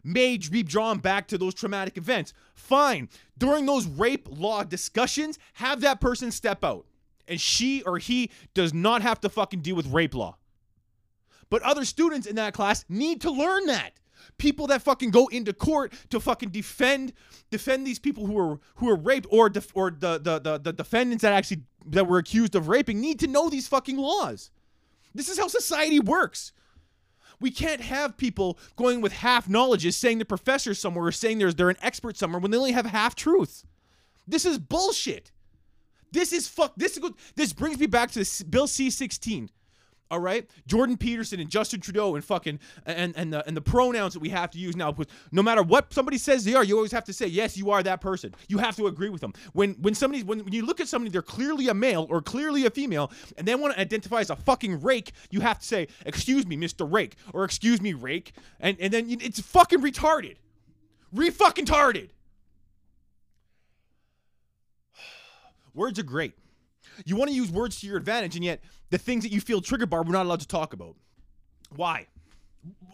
may 0.04 0.38
be 0.38 0.64
drawn 0.64 1.00
back 1.00 1.28
to 1.28 1.38
those 1.38 1.54
traumatic 1.54 1.98
events. 1.98 2.34
Fine. 2.54 3.10
During 3.38 3.66
those 3.66 3.88
rape 3.88 4.28
law 4.30 4.64
discussions, 4.64 5.40
have 5.54 5.82
that 5.82 6.00
person 6.00 6.32
step 6.32 6.64
out. 6.64 6.86
And 7.28 7.42
she 7.42 7.82
or 7.84 7.98
he 7.98 8.30
does 8.54 8.74
not 8.74 9.02
have 9.02 9.20
to 9.22 9.30
fucking 9.30 9.62
deal 9.62 9.76
with 9.76 9.88
rape 9.88 10.14
law. 10.14 10.38
But 11.50 11.64
other 11.64 11.86
students 11.86 12.28
in 12.28 12.36
that 12.36 12.54
class 12.54 12.86
need 12.88 13.22
to 13.22 13.32
learn 13.32 13.66
that. 13.66 13.94
People 14.38 14.68
that 14.68 14.82
fucking 14.82 15.12
go 15.12 15.28
into 15.28 15.54
court 15.54 15.94
to 16.10 16.20
fucking 16.20 16.50
defend 16.50 17.14
defend 17.52 17.86
these 17.86 18.00
people 18.00 18.26
who 18.26 18.38
are 18.38 18.60
who 18.76 18.90
are 18.90 18.96
raped 18.96 19.28
or 19.30 19.50
def, 19.50 19.72
or 19.76 19.92
the, 19.92 20.18
the 20.18 20.40
the 20.40 20.58
the 20.58 20.74
defendants 20.74 21.22
that 21.22 21.32
actually 21.32 21.62
that 21.86 22.08
were 22.08 22.18
accused 22.18 22.56
of 22.56 22.68
raping 22.68 23.00
need 23.00 23.20
to 23.20 23.28
know 23.28 23.50
these 23.50 23.68
fucking 23.68 23.98
laws. 23.98 24.50
This 25.14 25.30
is 25.30 25.38
how 25.38 25.48
society 25.48 26.00
works. 26.00 26.52
We 27.46 27.52
can't 27.52 27.82
have 27.82 28.18
people 28.18 28.58
going 28.76 29.02
with 29.02 29.14
half 29.14 29.48
knowledges 29.48 29.96
saying 29.96 30.18
the 30.18 30.26
professor 30.26 30.74
somewhere 30.74 31.06
or 31.06 31.12
saying 31.12 31.38
they're 31.38 31.70
an 31.70 31.78
expert 31.80 32.18
somewhere 32.18 32.40
when 32.40 32.50
they 32.50 32.58
only 32.58 32.72
have 32.72 32.88
half 32.88 33.14
truth. 33.14 33.64
This 34.28 34.46
is 34.46 34.58
bullshit. 34.58 35.32
This 36.12 36.34
is 36.34 36.48
fuck. 36.48 36.74
This 36.76 36.94
is, 36.94 36.98
good. 36.98 37.14
this 37.36 37.54
brings 37.54 37.78
me 37.78 37.86
back 37.86 38.10
to 38.14 38.26
Bill 38.46 38.66
C-16. 38.66 39.50
All 40.12 40.20
right, 40.20 40.48
Jordan 40.68 40.98
Peterson 40.98 41.40
and 41.40 41.50
Justin 41.50 41.82
Trudeau 41.82 42.14
and 42.14 42.24
fucking 42.24 42.60
and 42.86 43.18
and 43.18 43.34
the 43.34 43.46
and 43.48 43.58
the 43.58 43.62
pronouns 43.62 44.14
that 44.14 44.20
we 44.20 44.30
have 44.30 44.52
to 44.52 44.60
use 44.60 44.76
now. 44.76 44.92
Because 44.92 45.12
no 45.32 45.42
matter 45.42 45.64
what 45.64 45.92
somebody 45.92 46.20
says 46.20 46.46
they 46.46 46.54
are, 46.54 46.64
you 46.64 46.76
always 46.76 46.92
have 46.92 47.06
to 47.06 47.14
say 47.14 47.26
yes, 47.26 47.58
you 47.58 47.72
are 47.72 47.82
that 47.82 48.02
person. 48.02 48.36
You 48.48 48.60
have 48.60 48.76
to 48.76 48.86
agree 48.86 49.10
with 49.10 49.22
them. 49.22 49.34
When 49.54 49.74
when 49.82 49.96
somebody 49.96 50.22
when, 50.22 50.44
when 50.46 50.54
you 50.54 50.64
look 50.64 50.80
at 50.80 50.88
somebody, 50.88 51.10
they're 51.10 51.24
clearly 51.24 51.70
a 51.70 51.74
male 51.74 52.06
or 52.08 52.22
clearly 52.22 52.68
a 52.68 52.70
female, 52.70 53.12
and 53.36 53.48
they 53.48 53.56
want 53.56 53.74
to 53.74 53.80
identify 53.80 54.20
as 54.20 54.30
a 54.30 54.36
fucking 54.36 54.82
rake, 54.84 55.12
you 55.32 55.42
have 55.42 55.58
to 55.58 55.66
say, 55.66 55.88
"Excuse 56.06 56.46
me, 56.46 56.56
Mister 56.56 56.86
Rake," 56.86 57.16
or 57.34 57.44
"Excuse 57.44 57.82
me, 57.82 57.94
Rake," 57.94 58.34
and 58.60 58.78
and 58.80 58.94
then 58.94 59.08
it's 59.10 59.40
fucking 59.40 59.82
retarded, 59.82 60.36
re 61.12 61.32
fucking 61.32 61.66
tarded. 61.66 62.14
Words 65.74 65.98
are 65.98 66.04
great. 66.04 66.36
You 67.06 67.16
want 67.16 67.30
to 67.30 67.36
use 67.36 67.52
words 67.52 67.80
to 67.82 67.88
your 67.88 67.98
advantage, 67.98 68.36
and 68.36 68.46
yet 68.46 68.62
the 68.90 68.98
things 68.98 69.24
that 69.24 69.32
you 69.32 69.42
feel 69.42 69.62
triggered 69.62 69.90
by, 69.90 70.00
we're 70.00 70.12
not 70.12 70.26
allowed 70.26 70.42
to 70.42 70.48
talk 70.48 70.74
about. 70.74 70.96
Why? 71.76 72.08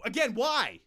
Again, 0.05 0.33
why? 0.33 0.79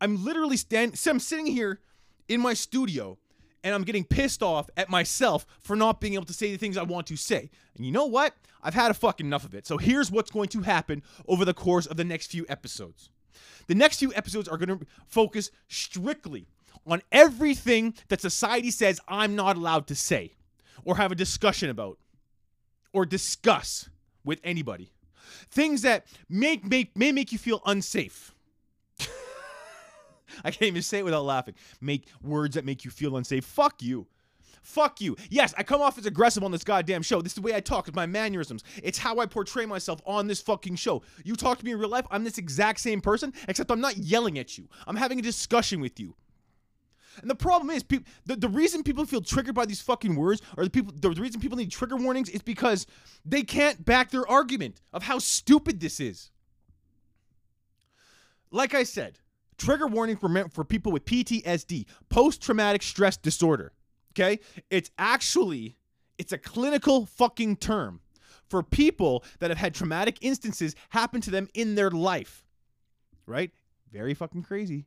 I'm 0.00 0.24
literally 0.24 0.56
stand. 0.56 0.98
So 0.98 1.10
I'm 1.10 1.20
sitting 1.20 1.46
here 1.46 1.80
in 2.28 2.40
my 2.40 2.54
studio, 2.54 3.18
and 3.62 3.74
I'm 3.74 3.82
getting 3.82 4.04
pissed 4.04 4.42
off 4.42 4.68
at 4.76 4.90
myself 4.90 5.46
for 5.60 5.76
not 5.76 6.00
being 6.00 6.14
able 6.14 6.26
to 6.26 6.32
say 6.32 6.50
the 6.50 6.58
things 6.58 6.76
I 6.76 6.82
want 6.82 7.06
to 7.08 7.16
say. 7.16 7.50
And 7.76 7.84
you 7.84 7.92
know 7.92 8.06
what? 8.06 8.34
I've 8.62 8.74
had 8.74 8.90
a 8.90 8.94
fucking 8.94 9.26
enough 9.26 9.44
of 9.44 9.54
it. 9.54 9.66
So 9.66 9.76
here's 9.76 10.10
what's 10.10 10.30
going 10.30 10.48
to 10.50 10.62
happen 10.62 11.02
over 11.28 11.44
the 11.44 11.54
course 11.54 11.86
of 11.86 11.96
the 11.96 12.04
next 12.04 12.30
few 12.30 12.46
episodes. 12.48 13.10
The 13.66 13.74
next 13.74 13.98
few 13.98 14.12
episodes 14.14 14.48
are 14.48 14.56
going 14.56 14.78
to 14.78 14.86
focus 15.06 15.50
strictly 15.68 16.46
on 16.86 17.02
everything 17.12 17.94
that 18.08 18.20
society 18.20 18.70
says 18.70 19.00
I'm 19.08 19.36
not 19.36 19.56
allowed 19.56 19.86
to 19.88 19.94
say 19.94 20.32
or 20.84 20.96
have 20.96 21.12
a 21.12 21.14
discussion 21.14 21.70
about 21.70 21.98
or 22.92 23.04
discuss 23.06 23.88
with 24.24 24.40
anybody. 24.44 24.92
Things 25.50 25.82
that 25.82 26.06
make, 26.28 26.64
make 26.64 26.96
may 26.96 27.12
make 27.12 27.32
you 27.32 27.38
feel 27.38 27.60
unsafe. 27.66 28.34
I 30.44 30.50
can't 30.50 30.62
even 30.62 30.82
say 30.82 30.98
it 30.98 31.04
without 31.04 31.24
laughing. 31.24 31.54
Make 31.80 32.08
words 32.22 32.54
that 32.54 32.64
make 32.64 32.84
you 32.84 32.90
feel 32.90 33.16
unsafe. 33.16 33.44
Fuck 33.44 33.82
you. 33.82 34.06
Fuck 34.62 35.02
you. 35.02 35.14
Yes, 35.28 35.52
I 35.58 35.62
come 35.62 35.82
off 35.82 35.98
as 35.98 36.06
aggressive 36.06 36.42
on 36.42 36.50
this 36.50 36.64
goddamn 36.64 37.02
show. 37.02 37.20
This 37.20 37.32
is 37.32 37.36
the 37.36 37.42
way 37.42 37.54
I 37.54 37.60
talk. 37.60 37.86
It's 37.86 37.94
my 37.94 38.06
mannerisms. 38.06 38.64
It's 38.82 38.96
how 38.96 39.18
I 39.18 39.26
portray 39.26 39.66
myself 39.66 40.00
on 40.06 40.26
this 40.26 40.40
fucking 40.40 40.76
show. 40.76 41.02
You 41.22 41.36
talk 41.36 41.58
to 41.58 41.64
me 41.64 41.72
in 41.72 41.78
real 41.78 41.90
life, 41.90 42.06
I'm 42.10 42.24
this 42.24 42.38
exact 42.38 42.80
same 42.80 43.02
person, 43.02 43.34
except 43.46 43.70
I'm 43.70 43.82
not 43.82 43.98
yelling 43.98 44.38
at 44.38 44.56
you. 44.56 44.68
I'm 44.86 44.96
having 44.96 45.18
a 45.18 45.22
discussion 45.22 45.80
with 45.80 46.00
you. 46.00 46.14
And 47.20 47.30
the 47.30 47.34
problem 47.34 47.70
is, 47.70 47.82
peop 47.82 48.06
the, 48.26 48.36
the 48.36 48.48
reason 48.48 48.82
people 48.82 49.04
feel 49.04 49.20
triggered 49.20 49.54
by 49.54 49.66
these 49.66 49.80
fucking 49.80 50.14
words, 50.16 50.42
or 50.56 50.64
the 50.64 50.70
people, 50.70 50.92
the 50.96 51.10
reason 51.10 51.40
people 51.40 51.58
need 51.58 51.70
trigger 51.70 51.96
warnings, 51.96 52.28
is 52.28 52.42
because 52.42 52.86
they 53.24 53.42
can't 53.42 53.84
back 53.84 54.10
their 54.10 54.28
argument 54.28 54.80
of 54.92 55.02
how 55.02 55.18
stupid 55.18 55.80
this 55.80 56.00
is. 56.00 56.30
Like 58.50 58.74
I 58.74 58.84
said, 58.84 59.18
trigger 59.58 59.86
warnings 59.86 60.22
were 60.22 60.28
meant 60.28 60.52
for 60.52 60.64
people 60.64 60.92
with 60.92 61.04
PTSD, 61.04 61.86
post-traumatic 62.08 62.82
stress 62.82 63.16
disorder. 63.16 63.72
Okay, 64.12 64.38
it's 64.70 64.90
actually 64.96 65.76
it's 66.18 66.32
a 66.32 66.38
clinical 66.38 67.06
fucking 67.06 67.56
term 67.56 68.00
for 68.48 68.62
people 68.62 69.24
that 69.40 69.50
have 69.50 69.58
had 69.58 69.74
traumatic 69.74 70.18
instances 70.20 70.74
happen 70.90 71.20
to 71.22 71.30
them 71.30 71.48
in 71.54 71.74
their 71.74 71.90
life. 71.90 72.44
Right? 73.26 73.50
Very 73.92 74.14
fucking 74.14 74.42
crazy. 74.42 74.86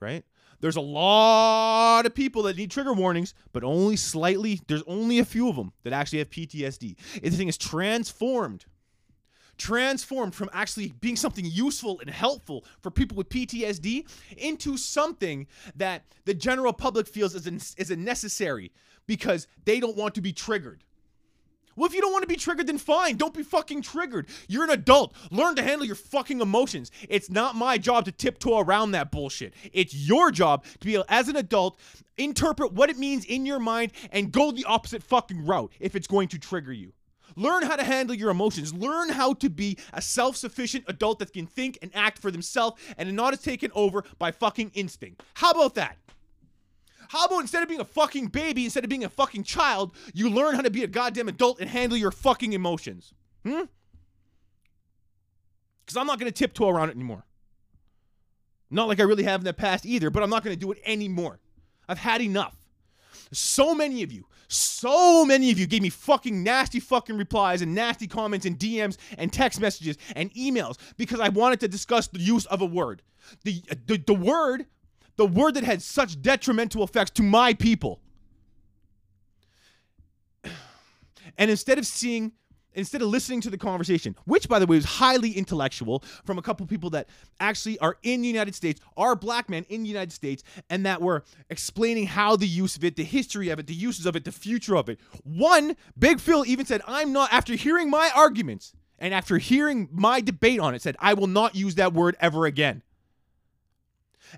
Right? 0.00 0.24
There's 0.60 0.76
a 0.76 0.80
lot 0.80 2.04
of 2.06 2.14
people 2.14 2.42
that 2.44 2.56
need 2.56 2.70
trigger 2.70 2.92
warnings, 2.92 3.34
but 3.52 3.62
only 3.62 3.96
slightly, 3.96 4.60
there's 4.66 4.82
only 4.86 5.18
a 5.20 5.24
few 5.24 5.48
of 5.48 5.56
them 5.56 5.72
that 5.84 5.92
actually 5.92 6.18
have 6.18 6.30
PTSD. 6.30 6.96
The 7.22 7.30
thing 7.30 7.48
is 7.48 7.56
transformed. 7.56 8.64
Transformed 9.56 10.34
from 10.34 10.50
actually 10.52 10.94
being 11.00 11.16
something 11.16 11.44
useful 11.44 11.98
and 12.00 12.08
helpful 12.08 12.64
for 12.80 12.90
people 12.90 13.16
with 13.16 13.28
PTSD 13.28 14.08
into 14.36 14.76
something 14.76 15.46
that 15.74 16.04
the 16.24 16.34
general 16.34 16.72
public 16.72 17.08
feels 17.08 17.34
is, 17.34 17.74
is 17.76 17.90
a 17.90 17.96
necessary 17.96 18.72
because 19.06 19.48
they 19.64 19.80
don't 19.80 19.96
want 19.96 20.14
to 20.14 20.20
be 20.20 20.32
triggered. 20.32 20.84
Well, 21.78 21.86
if 21.86 21.94
you 21.94 22.00
don't 22.00 22.12
want 22.12 22.22
to 22.22 22.28
be 22.28 22.34
triggered, 22.34 22.66
then 22.66 22.76
fine. 22.76 23.16
Don't 23.16 23.32
be 23.32 23.44
fucking 23.44 23.82
triggered. 23.82 24.26
You're 24.48 24.64
an 24.64 24.70
adult. 24.70 25.14
Learn 25.30 25.54
to 25.54 25.62
handle 25.62 25.86
your 25.86 25.94
fucking 25.94 26.40
emotions. 26.40 26.90
It's 27.08 27.30
not 27.30 27.54
my 27.54 27.78
job 27.78 28.04
to 28.06 28.12
tiptoe 28.12 28.58
around 28.58 28.90
that 28.92 29.12
bullshit. 29.12 29.54
It's 29.72 29.94
your 29.94 30.32
job 30.32 30.64
to 30.80 30.86
be, 30.86 31.00
as 31.08 31.28
an 31.28 31.36
adult, 31.36 31.78
interpret 32.16 32.72
what 32.72 32.90
it 32.90 32.98
means 32.98 33.24
in 33.24 33.46
your 33.46 33.60
mind 33.60 33.92
and 34.10 34.32
go 34.32 34.50
the 34.50 34.64
opposite 34.64 35.04
fucking 35.04 35.46
route 35.46 35.72
if 35.78 35.94
it's 35.94 36.08
going 36.08 36.26
to 36.28 36.38
trigger 36.40 36.72
you. 36.72 36.92
Learn 37.36 37.62
how 37.62 37.76
to 37.76 37.84
handle 37.84 38.16
your 38.16 38.30
emotions. 38.30 38.74
Learn 38.74 39.10
how 39.10 39.34
to 39.34 39.48
be 39.48 39.78
a 39.92 40.02
self 40.02 40.34
sufficient 40.34 40.84
adult 40.88 41.20
that 41.20 41.32
can 41.32 41.46
think 41.46 41.78
and 41.80 41.92
act 41.94 42.18
for 42.18 42.32
themselves 42.32 42.82
and 42.96 43.14
not 43.14 43.34
is 43.34 43.40
taken 43.40 43.70
over 43.76 44.02
by 44.18 44.32
fucking 44.32 44.72
instinct. 44.74 45.22
How 45.34 45.52
about 45.52 45.76
that? 45.76 45.96
How 47.08 47.24
about 47.24 47.40
instead 47.40 47.62
of 47.62 47.68
being 47.68 47.80
a 47.80 47.86
fucking 47.86 48.28
baby, 48.28 48.64
instead 48.64 48.84
of 48.84 48.90
being 48.90 49.04
a 49.04 49.08
fucking 49.08 49.44
child, 49.44 49.92
you 50.12 50.28
learn 50.30 50.54
how 50.54 50.60
to 50.60 50.70
be 50.70 50.84
a 50.84 50.86
goddamn 50.86 51.28
adult 51.28 51.58
and 51.58 51.68
handle 51.68 51.96
your 51.96 52.10
fucking 52.10 52.52
emotions? 52.52 53.14
Hmm? 53.44 53.62
Because 55.84 55.96
I'm 55.96 56.06
not 56.06 56.18
going 56.20 56.30
to 56.30 56.38
tiptoe 56.38 56.68
around 56.68 56.90
it 56.90 56.96
anymore. 56.96 57.24
Not 58.70 58.88
like 58.88 59.00
I 59.00 59.04
really 59.04 59.22
have 59.24 59.40
in 59.40 59.44
the 59.44 59.54
past 59.54 59.86
either, 59.86 60.10
but 60.10 60.22
I'm 60.22 60.28
not 60.28 60.44
going 60.44 60.54
to 60.54 60.60
do 60.60 60.70
it 60.70 60.78
anymore. 60.84 61.40
I've 61.88 61.98
had 61.98 62.20
enough. 62.20 62.54
So 63.32 63.74
many 63.74 64.02
of 64.02 64.12
you, 64.12 64.26
so 64.48 65.24
many 65.24 65.50
of 65.50 65.58
you 65.58 65.66
gave 65.66 65.80
me 65.80 65.88
fucking 65.88 66.42
nasty 66.42 66.80
fucking 66.80 67.16
replies 67.16 67.62
and 67.62 67.74
nasty 67.74 68.06
comments 68.06 68.44
and 68.44 68.58
DMs 68.58 68.98
and 69.16 69.32
text 69.32 69.60
messages 69.60 69.96
and 70.14 70.32
emails 70.34 70.76
because 70.98 71.20
I 71.20 71.30
wanted 71.30 71.60
to 71.60 71.68
discuss 71.68 72.08
the 72.08 72.20
use 72.20 72.44
of 72.46 72.60
a 72.60 72.66
word. 72.66 73.02
The, 73.44 73.62
the, 73.86 73.96
the 73.98 74.14
word, 74.14 74.66
the 75.18 75.26
word 75.26 75.54
that 75.54 75.64
had 75.64 75.82
such 75.82 76.22
detrimental 76.22 76.82
effects 76.82 77.10
to 77.10 77.22
my 77.22 77.52
people. 77.52 78.00
And 81.36 81.50
instead 81.50 81.76
of 81.76 81.86
seeing, 81.86 82.32
instead 82.72 83.02
of 83.02 83.08
listening 83.08 83.40
to 83.42 83.50
the 83.50 83.58
conversation, 83.58 84.14
which 84.24 84.48
by 84.48 84.60
the 84.60 84.66
way 84.66 84.76
was 84.76 84.84
highly 84.84 85.32
intellectual 85.32 86.04
from 86.24 86.38
a 86.38 86.42
couple 86.42 86.64
people 86.66 86.90
that 86.90 87.08
actually 87.40 87.78
are 87.80 87.96
in 88.04 88.22
the 88.22 88.28
United 88.28 88.54
States, 88.54 88.80
are 88.96 89.16
black 89.16 89.50
men 89.50 89.66
in 89.68 89.82
the 89.82 89.88
United 89.88 90.12
States, 90.12 90.44
and 90.70 90.86
that 90.86 91.02
were 91.02 91.24
explaining 91.50 92.06
how 92.06 92.36
the 92.36 92.46
use 92.46 92.76
of 92.76 92.84
it, 92.84 92.94
the 92.94 93.04
history 93.04 93.48
of 93.48 93.58
it, 93.58 93.66
the 93.66 93.74
uses 93.74 94.06
of 94.06 94.14
it, 94.14 94.24
the 94.24 94.32
future 94.32 94.76
of 94.76 94.88
it. 94.88 95.00
One, 95.24 95.76
Big 95.98 96.20
Phil 96.20 96.46
even 96.46 96.64
said, 96.64 96.80
I'm 96.86 97.12
not, 97.12 97.32
after 97.32 97.54
hearing 97.54 97.90
my 97.90 98.10
arguments 98.14 98.72
and 99.00 99.12
after 99.12 99.38
hearing 99.38 99.88
my 99.90 100.20
debate 100.20 100.60
on 100.60 100.76
it, 100.76 100.82
said, 100.82 100.96
I 101.00 101.14
will 101.14 101.26
not 101.26 101.56
use 101.56 101.74
that 101.74 101.92
word 101.92 102.16
ever 102.20 102.46
again 102.46 102.82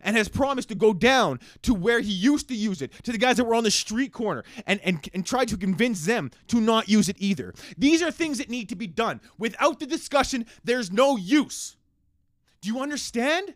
and 0.03 0.17
has 0.17 0.29
promised 0.29 0.69
to 0.69 0.75
go 0.75 0.93
down 0.93 1.41
to 1.63 1.75
where 1.75 2.01
he 2.01 2.13
used 2.13 2.49
to 2.49 2.55
use 2.55 2.83
it, 2.83 2.93
to 3.05 3.13
the 3.13 3.19
guys 3.19 3.37
that 3.37 3.45
were 3.45 3.55
on 3.55 3.65
the 3.65 3.71
street 3.71 4.13
corner, 4.13 4.45
and, 4.67 4.81
and, 4.85 5.09
and 5.15 5.27
try 5.27 5.45
to 5.45 5.57
convince 5.57 6.07
them 6.07 6.31
to 6.49 6.61
not 6.61 6.89
use 6.89 7.09
it 7.09 7.17
either. 7.19 7.55
These 7.77 8.03
are 8.03 8.11
things 8.11 8.39
that 8.39 8.51
need 8.51 8.69
to 8.69 8.77
be 8.77 8.87
done. 8.87 9.21
Without 9.39 9.81
the 9.81 9.87
discussion, 9.87 10.47
there's 10.65 10.91
no 10.91 11.17
use. 11.17 11.77
Do 12.61 12.69
you 12.69 12.81
understand? 12.81 13.55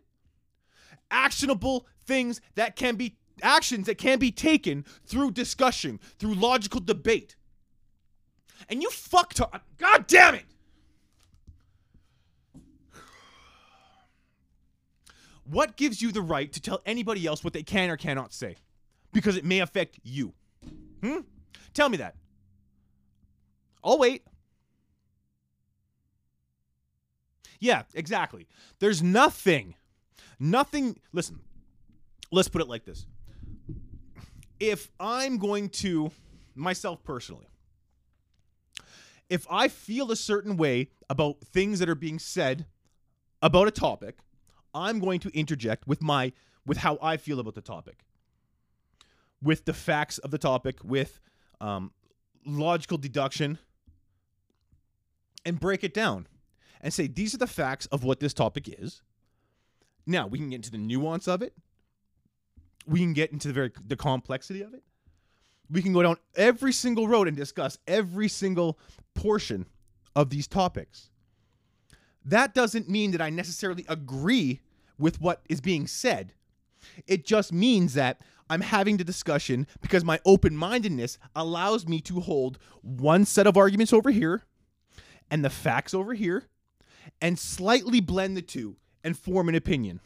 Actionable 1.10 1.86
things 2.06 2.40
that 2.54 2.76
can 2.76 2.96
be 2.96 3.16
actions 3.42 3.86
that 3.86 3.98
can 3.98 4.18
be 4.18 4.30
taken 4.30 4.84
through 5.06 5.32
discussion, 5.32 5.98
through 6.18 6.34
logical 6.34 6.80
debate. 6.80 7.36
And 8.68 8.82
you 8.82 8.90
fucked 8.90 9.40
up. 9.40 9.64
God 9.76 10.06
damn 10.06 10.34
it! 10.34 10.44
What 15.44 15.76
gives 15.76 16.00
you 16.00 16.10
the 16.12 16.22
right 16.22 16.52
to 16.52 16.60
tell 16.60 16.80
anybody 16.86 17.26
else 17.26 17.44
what 17.44 17.52
they 17.52 17.62
can 17.62 17.90
or 17.90 17.96
cannot 17.96 18.32
say? 18.32 18.56
Because 19.12 19.36
it 19.36 19.44
may 19.44 19.60
affect 19.60 20.00
you. 20.02 20.32
Hmm? 21.02 21.20
Tell 21.74 21.88
me 21.88 21.98
that. 21.98 22.16
I'll 23.82 23.98
wait. 23.98 24.22
Yeah, 27.60 27.82
exactly. 27.94 28.46
There's 28.78 29.02
nothing, 29.02 29.74
nothing. 30.38 30.98
Listen, 31.12 31.40
let's 32.30 32.48
put 32.48 32.60
it 32.60 32.68
like 32.68 32.84
this. 32.84 33.06
If 34.60 34.90
I'm 34.98 35.38
going 35.38 35.68
to, 35.70 36.10
myself 36.54 37.02
personally, 37.04 37.48
if 39.28 39.46
I 39.50 39.68
feel 39.68 40.10
a 40.10 40.16
certain 40.16 40.56
way 40.56 40.88
about 41.08 41.40
things 41.40 41.78
that 41.78 41.88
are 41.88 41.94
being 41.94 42.18
said 42.18 42.66
about 43.40 43.68
a 43.68 43.70
topic, 43.70 44.16
I'm 44.74 44.98
going 44.98 45.20
to 45.20 45.30
interject 45.38 45.86
with 45.86 46.02
my 46.02 46.32
with 46.66 46.78
how 46.78 46.98
I 47.02 47.16
feel 47.16 47.40
about 47.40 47.54
the 47.54 47.60
topic, 47.60 48.04
with 49.42 49.64
the 49.66 49.74
facts 49.74 50.18
of 50.18 50.30
the 50.30 50.38
topic, 50.38 50.82
with 50.82 51.20
um, 51.60 51.92
logical 52.46 52.98
deduction, 52.98 53.58
and 55.44 55.60
break 55.60 55.84
it 55.84 55.94
down 55.94 56.26
and 56.80 56.92
say 56.92 57.06
these 57.06 57.34
are 57.34 57.38
the 57.38 57.46
facts 57.46 57.86
of 57.86 58.04
what 58.04 58.20
this 58.20 58.34
topic 58.34 58.68
is. 58.68 59.02
Now 60.06 60.26
we 60.26 60.38
can 60.38 60.50
get 60.50 60.56
into 60.56 60.70
the 60.70 60.78
nuance 60.78 61.28
of 61.28 61.42
it. 61.42 61.54
We 62.86 63.00
can 63.00 63.14
get 63.14 63.32
into 63.32 63.48
the 63.48 63.54
very 63.54 63.72
the 63.86 63.96
complexity 63.96 64.62
of 64.62 64.74
it. 64.74 64.82
We 65.70 65.80
can 65.80 65.92
go 65.94 66.02
down 66.02 66.16
every 66.36 66.72
single 66.72 67.08
road 67.08 67.26
and 67.26 67.36
discuss 67.36 67.78
every 67.86 68.28
single 68.28 68.78
portion 69.14 69.66
of 70.14 70.30
these 70.30 70.46
topics. 70.46 71.08
that 72.26 72.54
doesn't 72.54 72.88
mean 72.88 73.10
that 73.12 73.20
I 73.20 73.30
necessarily 73.30 73.84
agree 73.88 74.60
with 74.98 75.20
what 75.20 75.42
is 75.48 75.60
being 75.60 75.86
said. 75.86 76.32
It 77.06 77.24
just 77.24 77.52
means 77.52 77.94
that 77.94 78.20
I'm 78.48 78.60
having 78.60 78.98
the 78.98 79.04
discussion 79.04 79.66
because 79.80 80.04
my 80.04 80.20
open 80.24 80.56
mindedness 80.56 81.18
allows 81.34 81.86
me 81.88 82.00
to 82.02 82.20
hold 82.20 82.58
one 82.82 83.24
set 83.24 83.46
of 83.46 83.56
arguments 83.56 83.92
over 83.92 84.10
here 84.10 84.42
and 85.30 85.44
the 85.44 85.50
facts 85.50 85.94
over 85.94 86.14
here 86.14 86.44
and 87.20 87.38
slightly 87.38 88.00
blend 88.00 88.36
the 88.36 88.42
two 88.42 88.76
and 89.02 89.16
form 89.16 89.48
an 89.48 89.54
opinion. 89.54 90.00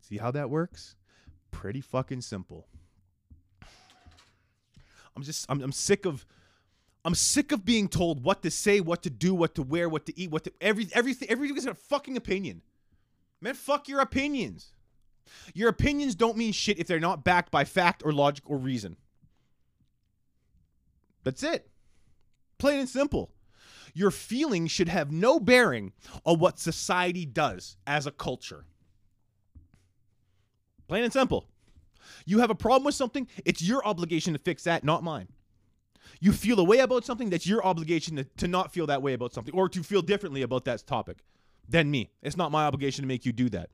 See 0.00 0.18
how 0.18 0.30
that 0.32 0.50
works? 0.50 0.94
Pretty 1.50 1.80
fucking 1.80 2.20
simple. 2.20 2.66
I'm 5.16 5.22
just 5.22 5.46
I'm, 5.48 5.60
I'm 5.62 5.72
sick 5.72 6.06
of 6.06 6.24
I'm 7.04 7.14
sick 7.14 7.52
of 7.52 7.64
being 7.64 7.88
told 7.88 8.22
what 8.22 8.42
to 8.42 8.50
say, 8.50 8.80
what 8.80 9.02
to 9.02 9.10
do, 9.10 9.34
what 9.34 9.54
to 9.54 9.62
wear, 9.62 9.88
what 9.88 10.06
to 10.06 10.18
eat, 10.18 10.30
what 10.30 10.44
to 10.44 10.52
every 10.60 10.88
everything 10.92 11.28
everybody's 11.30 11.66
a 11.66 11.74
fucking 11.74 12.16
opinion. 12.16 12.62
Man, 13.40 13.54
fuck 13.54 13.88
your 13.88 14.00
opinions. 14.00 14.72
Your 15.54 15.68
opinions 15.68 16.14
don't 16.14 16.36
mean 16.36 16.52
shit 16.52 16.78
if 16.78 16.86
they're 16.86 17.00
not 17.00 17.24
backed 17.24 17.50
by 17.50 17.64
fact 17.64 18.02
or 18.04 18.12
logic 18.12 18.44
or 18.48 18.56
reason. 18.56 18.96
That's 21.24 21.42
it. 21.42 21.68
Plain 22.58 22.80
and 22.80 22.88
simple. 22.88 23.30
Your 23.94 24.10
feelings 24.10 24.70
should 24.70 24.88
have 24.88 25.12
no 25.12 25.38
bearing 25.38 25.92
on 26.24 26.38
what 26.38 26.58
society 26.58 27.26
does 27.26 27.76
as 27.86 28.06
a 28.06 28.10
culture. 28.10 28.64
Plain 30.88 31.04
and 31.04 31.12
simple. 31.12 31.48
You 32.24 32.38
have 32.38 32.50
a 32.50 32.54
problem 32.54 32.84
with 32.84 32.94
something, 32.94 33.28
it's 33.44 33.62
your 33.62 33.84
obligation 33.86 34.32
to 34.32 34.38
fix 34.38 34.64
that, 34.64 34.84
not 34.84 35.04
mine. 35.04 35.28
You 36.20 36.32
feel 36.32 36.58
a 36.58 36.64
way 36.64 36.78
about 36.78 37.04
something, 37.04 37.28
that's 37.28 37.46
your 37.46 37.64
obligation 37.64 38.16
to, 38.16 38.24
to 38.24 38.48
not 38.48 38.72
feel 38.72 38.86
that 38.86 39.02
way 39.02 39.12
about 39.12 39.34
something 39.34 39.54
or 39.54 39.68
to 39.68 39.82
feel 39.82 40.02
differently 40.02 40.42
about 40.42 40.64
that 40.64 40.86
topic 40.86 41.18
than 41.68 41.90
me. 41.90 42.10
It's 42.22 42.36
not 42.36 42.50
my 42.50 42.64
obligation 42.64 43.02
to 43.02 43.08
make 43.08 43.26
you 43.26 43.32
do 43.32 43.48
that. 43.50 43.70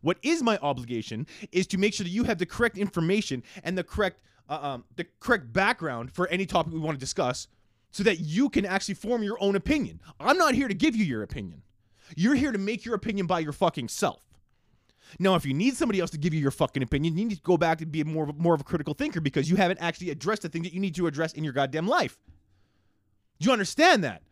What 0.00 0.18
is 0.22 0.42
my 0.42 0.58
obligation 0.58 1.26
is 1.50 1.66
to 1.68 1.78
make 1.78 1.94
sure 1.94 2.04
that 2.04 2.10
you 2.10 2.24
have 2.24 2.38
the 2.38 2.46
correct 2.46 2.78
information 2.78 3.42
and 3.64 3.76
the 3.76 3.84
correct 3.84 4.20
uh, 4.48 4.58
um, 4.60 4.84
the 4.96 5.06
correct 5.20 5.52
background 5.52 6.12
for 6.12 6.28
any 6.28 6.46
topic 6.46 6.72
we 6.72 6.80
want 6.80 6.96
to 6.96 7.00
discuss 7.00 7.48
so 7.90 8.02
that 8.02 8.20
you 8.20 8.48
can 8.48 8.66
actually 8.66 8.94
form 8.94 9.22
your 9.22 9.36
own 9.40 9.56
opinion. 9.56 10.00
I'm 10.18 10.36
not 10.36 10.54
here 10.54 10.68
to 10.68 10.74
give 10.74 10.96
you 10.96 11.04
your 11.04 11.22
opinion. 11.22 11.62
You're 12.16 12.34
here 12.34 12.52
to 12.52 12.58
make 12.58 12.84
your 12.84 12.94
opinion 12.94 13.26
by 13.26 13.40
your 13.40 13.52
fucking 13.52 13.88
self. 13.88 14.22
Now, 15.18 15.34
if 15.34 15.44
you 15.44 15.54
need 15.54 15.76
somebody 15.76 16.00
else 16.00 16.10
to 16.10 16.18
give 16.18 16.32
you 16.34 16.40
your 16.40 16.50
fucking 16.50 16.82
opinion, 16.82 17.16
you 17.16 17.24
need 17.24 17.36
to 17.36 17.42
go 17.42 17.56
back 17.56 17.80
and 17.80 17.92
be 17.92 18.02
more 18.04 18.26
more 18.36 18.54
of 18.54 18.60
a 18.60 18.64
critical 18.64 18.94
thinker 18.94 19.20
because 19.20 19.48
you 19.48 19.56
haven't 19.56 19.78
actually 19.80 20.10
addressed 20.10 20.42
the 20.42 20.48
thing 20.48 20.62
that 20.62 20.72
you 20.72 20.80
need 20.80 20.94
to 20.96 21.06
address 21.06 21.32
in 21.32 21.44
your 21.44 21.52
goddamn 21.52 21.86
life. 21.86 22.18
Do 23.38 23.46
you 23.46 23.52
understand 23.52 24.04
that? 24.04 24.22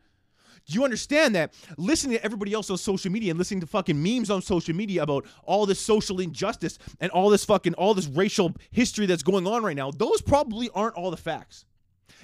You 0.73 0.85
understand 0.85 1.35
that 1.35 1.53
listening 1.77 2.17
to 2.17 2.25
everybody 2.25 2.53
else 2.53 2.71
on 2.71 2.79
social 2.79 3.11
media 3.11 3.31
and 3.31 3.39
listening 3.39 3.61
to 3.61 3.67
fucking 3.67 4.01
memes 4.01 4.31
on 4.31 4.43
social 4.43 4.75
media 4.75 5.03
about 5.03 5.27
all 5.45 5.67
this 5.67 5.81
social 5.81 6.21
injustice 6.21 6.79
and 7.01 7.11
all 7.13 7.31
this 7.31 7.45
fucking 7.45 7.75
all 7.75 7.95
this 7.95 8.07
racial 8.07 8.55
history 8.71 9.07
that's 9.07 9.23
going 9.23 9.47
on 9.47 9.63
right 9.63 9.77
now, 9.77 9.91
those 9.91 10.23
probably 10.23 10.71
aren't 10.75 10.95
all 10.95 11.11
the 11.11 11.17
facts. 11.17 11.65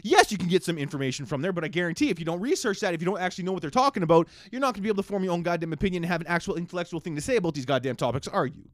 Yes, 0.03 0.31
you 0.31 0.39
can 0.39 0.49
get 0.49 0.63
some 0.63 0.79
information 0.79 1.27
from 1.27 1.43
there, 1.43 1.53
but 1.53 1.65
I 1.65 1.69
guarantee 1.69 2.11
if 2.11 2.19
you 2.19 2.25
don't 2.25 2.41
research 2.41 2.81
that, 2.81 2.95
if 2.95 3.01
you 3.01 3.07
don't 3.07 3.19
actually 3.19 3.45
know 3.45 3.53
what 3.53 3.63
they're 3.63 3.71
talking 3.71 4.03
about, 4.03 4.29
you're 4.53 4.61
not 4.61 4.75
going 4.75 4.75
to 4.75 4.83
be 4.83 4.89
able 4.89 5.03
to 5.03 5.09
form 5.09 5.25
your 5.25 5.33
own 5.33 5.43
goddamn 5.43 5.73
opinion 5.73 6.05
and 6.05 6.13
have 6.13 6.21
an 6.21 6.27
actual 6.27 6.57
intellectual 6.57 7.01
thing 7.01 7.15
to 7.15 7.21
say 7.21 7.37
about 7.37 7.55
these 7.55 7.65
goddamn 7.65 7.97
topics, 7.97 8.29
are 8.29 8.47
you? 8.47 8.69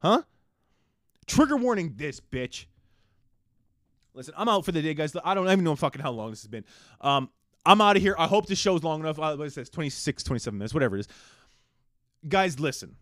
Huh? 0.00 0.22
Trigger 1.26 1.56
warning 1.56 1.94
this 1.96 2.20
bitch. 2.20 2.66
Listen, 4.14 4.32
I'm 4.36 4.48
out 4.48 4.64
for 4.64 4.72
the 4.72 4.80
day, 4.80 4.94
guys. 4.94 5.14
I 5.24 5.34
don't 5.34 5.46
even 5.46 5.62
know 5.62 5.76
fucking 5.76 6.00
how 6.00 6.10
long 6.10 6.30
this 6.30 6.40
has 6.40 6.48
been. 6.48 6.64
Um, 7.02 7.28
I'm 7.66 7.80
out 7.80 7.96
of 7.96 8.02
here. 8.02 8.14
I 8.16 8.26
hope 8.26 8.46
this 8.46 8.58
show's 8.58 8.84
long 8.84 9.00
enough. 9.00 9.18
Uh, 9.18 9.36
what 9.36 9.46
is 9.46 9.56
this? 9.56 9.68
26, 9.68 10.22
27 10.22 10.56
minutes, 10.56 10.72
whatever 10.72 10.96
it 10.96 11.00
is. 11.00 11.08
Guys, 12.28 12.58
listen. 12.60 12.96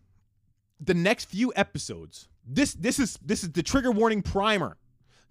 The 0.81 0.93
next 0.93 1.25
few 1.25 1.53
episodes, 1.55 2.27
this 2.45 2.73
this 2.73 2.99
is 2.99 3.17
this 3.23 3.43
is 3.43 3.51
the 3.51 3.63
trigger 3.63 3.91
warning 3.91 4.21
primer. 4.21 4.75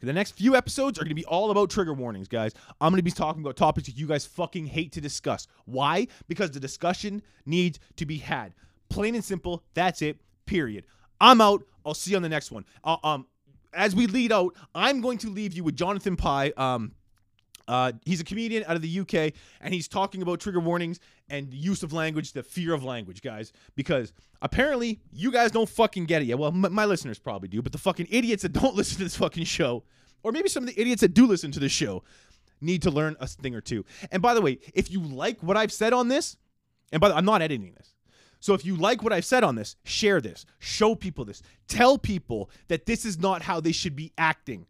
The 0.01 0.13
next 0.13 0.33
few 0.33 0.55
episodes 0.55 0.99
are 0.99 1.03
going 1.03 1.11
to 1.11 1.15
be 1.15 1.25
all 1.25 1.51
about 1.51 1.71
trigger 1.71 1.95
warnings, 1.95 2.29
guys. 2.29 2.53
I'm 2.81 2.91
going 2.91 2.99
to 2.99 3.03
be 3.03 3.11
talking 3.11 3.43
about 3.43 3.57
topics 3.57 3.89
that 3.89 3.97
you 3.97 4.07
guys 4.07 4.27
fucking 4.27 4.67
hate 4.67 4.93
to 4.93 5.01
discuss. 5.01 5.47
Why? 5.65 6.09
Because 6.29 6.51
the 6.51 6.61
discussion 6.61 7.23
needs 7.47 7.79
to 7.97 8.05
be 8.05 8.19
had. 8.19 8.53
Plain 8.91 9.15
and 9.15 9.25
simple. 9.25 9.65
That's 9.73 10.03
it. 10.03 10.19
Period. 10.45 10.85
I'm 11.21 11.41
out. 11.41 11.65
I'll 11.87 11.95
see 11.95 12.11
you 12.11 12.17
on 12.17 12.23
the 12.23 12.29
next 12.29 12.51
one. 12.51 12.67
Uh, 12.83 12.97
um, 13.03 13.27
as 13.73 13.95
we 13.95 14.07
lead 14.07 14.31
out, 14.31 14.55
I'm 14.75 15.01
going 15.01 15.19
to 15.19 15.31
leave 15.31 15.55
you 15.55 15.65
with 15.65 15.77
Jonathan 15.77 16.17
Pie. 16.17 16.53
Um, 16.57 16.93
uh, 17.69 17.93
he's 18.05 18.21
a 18.21 18.25
comedian 18.25 18.65
out 18.67 18.77
of 18.77 18.83
the 18.83 19.01
UK, 19.01 19.33
and 19.61 19.73
he's 19.73 19.89
talking 19.89 20.23
about 20.23 20.41
trigger 20.41 20.61
warnings 20.61 21.01
and 21.29 21.53
use 21.53 21.83
of 21.83 21.93
language, 21.93 22.33
the 22.33 22.43
fear 22.43 22.75
of 22.75 22.85
language, 22.85 23.23
guys. 23.23 23.53
Because 23.75 24.13
apparently 24.43 25.01
you 25.13 25.33
guys 25.33 25.51
don't 25.51 25.69
fucking 25.69 26.05
get 26.05 26.23
it 26.23 26.27
yet. 26.27 26.39
Well, 26.39 26.51
m- 26.51 26.73
my 26.73 26.85
listeners 26.85 27.19
probably 27.19 27.49
do, 27.49 27.63
but 27.63 27.73
the 27.73 27.79
fucking 27.79 28.09
idiots 28.11 28.43
that 28.43 28.53
don't 28.53 28.75
listen 28.77 28.99
to 28.99 29.05
this 29.05 29.17
fucking 29.17 29.45
show, 29.45 29.85
or 30.23 30.33
maybe 30.33 30.49
some 30.49 30.63
of 30.63 30.69
the 30.69 30.81
idiots 30.81 31.01
that 31.01 31.15
do 31.15 31.27
listen 31.27 31.51
to 31.53 31.61
this 31.61 31.73
show, 31.73 32.03
need 32.61 32.83
to 32.83 32.91
learn 32.91 33.17
a 33.21 33.27
thing 33.27 33.55
or 33.55 33.61
two. 33.61 33.85
And 34.11 34.23
by 34.23 34.35
the 34.35 34.41
way, 34.41 34.59
if 34.75 34.91
you 34.91 35.01
like 35.01 35.43
what 35.43 35.57
I've 35.57 35.73
said 35.73 35.93
on 35.93 36.09
this, 36.09 36.37
and 36.93 37.01
by 37.01 37.09
the 37.09 37.17
I'm 37.17 37.25
not 37.25 37.43
editing 37.43 37.75
this. 37.75 37.95
So 38.41 38.53
if 38.53 38.65
you 38.65 38.77
like 38.77 39.03
what 39.03 39.13
I've 39.13 39.25
said 39.25 39.43
on 39.43 39.55
this, 39.55 39.77
share 39.85 40.21
this, 40.21 40.45
show 40.59 40.95
people 40.95 41.25
this, 41.25 41.41
tell 41.67 41.97
people 41.97 42.51
that 42.69 42.85
this 42.85 43.07
is 43.07 43.19
not 43.19 43.41
how 43.41 43.59
they 43.59 43.73
should 43.73 43.97
be 43.97 44.13
acting. 44.19 44.67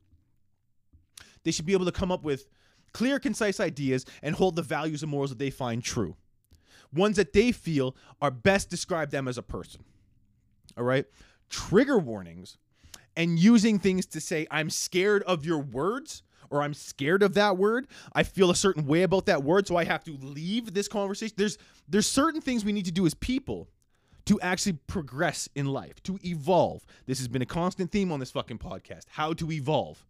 They 1.42 1.50
should 1.50 1.66
be 1.66 1.72
able 1.72 1.86
to 1.86 1.92
come 1.92 2.12
up 2.12 2.22
with 2.22 2.46
clear, 2.94 3.18
concise 3.18 3.60
ideas 3.60 4.06
and 4.22 4.34
hold 4.36 4.56
the 4.56 4.62
values 4.62 5.02
and 5.02 5.10
morals 5.10 5.30
that 5.30 5.38
they 5.38 5.50
find 5.50 5.82
true. 5.82 6.16
Ones 6.92 7.16
that 7.16 7.34
they 7.34 7.52
feel 7.52 7.94
are 8.22 8.30
best 8.30 8.70
describe 8.70 9.10
them 9.10 9.28
as 9.28 9.36
a 9.36 9.42
person. 9.42 9.84
All 10.78 10.84
right? 10.84 11.04
Trigger 11.50 11.98
warnings 11.98 12.56
and 13.16 13.38
using 13.38 13.78
things 13.78 14.06
to 14.06 14.20
say, 14.20 14.46
I'm 14.50 14.70
scared 14.70 15.22
of 15.24 15.44
your 15.44 15.58
words 15.58 16.22
or 16.50 16.62
I'm 16.62 16.74
scared 16.74 17.22
of 17.22 17.34
that 17.34 17.56
word. 17.56 17.88
I 18.12 18.22
feel 18.22 18.50
a 18.50 18.56
certain 18.56 18.86
way 18.86 19.02
about 19.02 19.26
that 19.26 19.42
word, 19.42 19.66
so 19.66 19.76
I 19.76 19.84
have 19.84 20.04
to 20.04 20.16
leave 20.20 20.72
this 20.72 20.88
conversation. 20.88 21.34
There's 21.36 21.58
there's 21.88 22.06
certain 22.06 22.40
things 22.40 22.64
we 22.64 22.72
need 22.72 22.84
to 22.86 22.92
do 22.92 23.06
as 23.06 23.14
people 23.14 23.68
to 24.26 24.40
actually 24.40 24.74
progress 24.86 25.48
in 25.54 25.66
life, 25.66 26.02
to 26.04 26.18
evolve. 26.24 26.86
This 27.06 27.18
has 27.18 27.28
been 27.28 27.42
a 27.42 27.46
constant 27.46 27.92
theme 27.92 28.10
on 28.10 28.20
this 28.20 28.30
fucking 28.30 28.58
podcast. 28.58 29.02
How 29.08 29.32
to 29.34 29.50
evolve. 29.50 30.06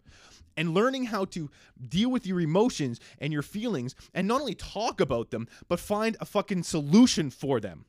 And 0.57 0.73
learning 0.73 1.07
how 1.07 1.25
to 1.27 1.51
deal 1.89 2.11
with 2.11 2.27
your 2.27 2.41
emotions 2.41 3.01
and 3.19 3.33
your 3.33 3.43
feelings 3.43 3.95
and 4.15 4.29
not 4.29 4.41
only 4.41 4.55
talk 4.55 5.01
about 5.01 5.31
them, 5.31 5.49
but 5.69 5.81
find 5.81 6.17
a 6.21 6.25
fucking 6.25 6.63
solution 6.63 7.31
for 7.31 7.59
them 7.61 7.87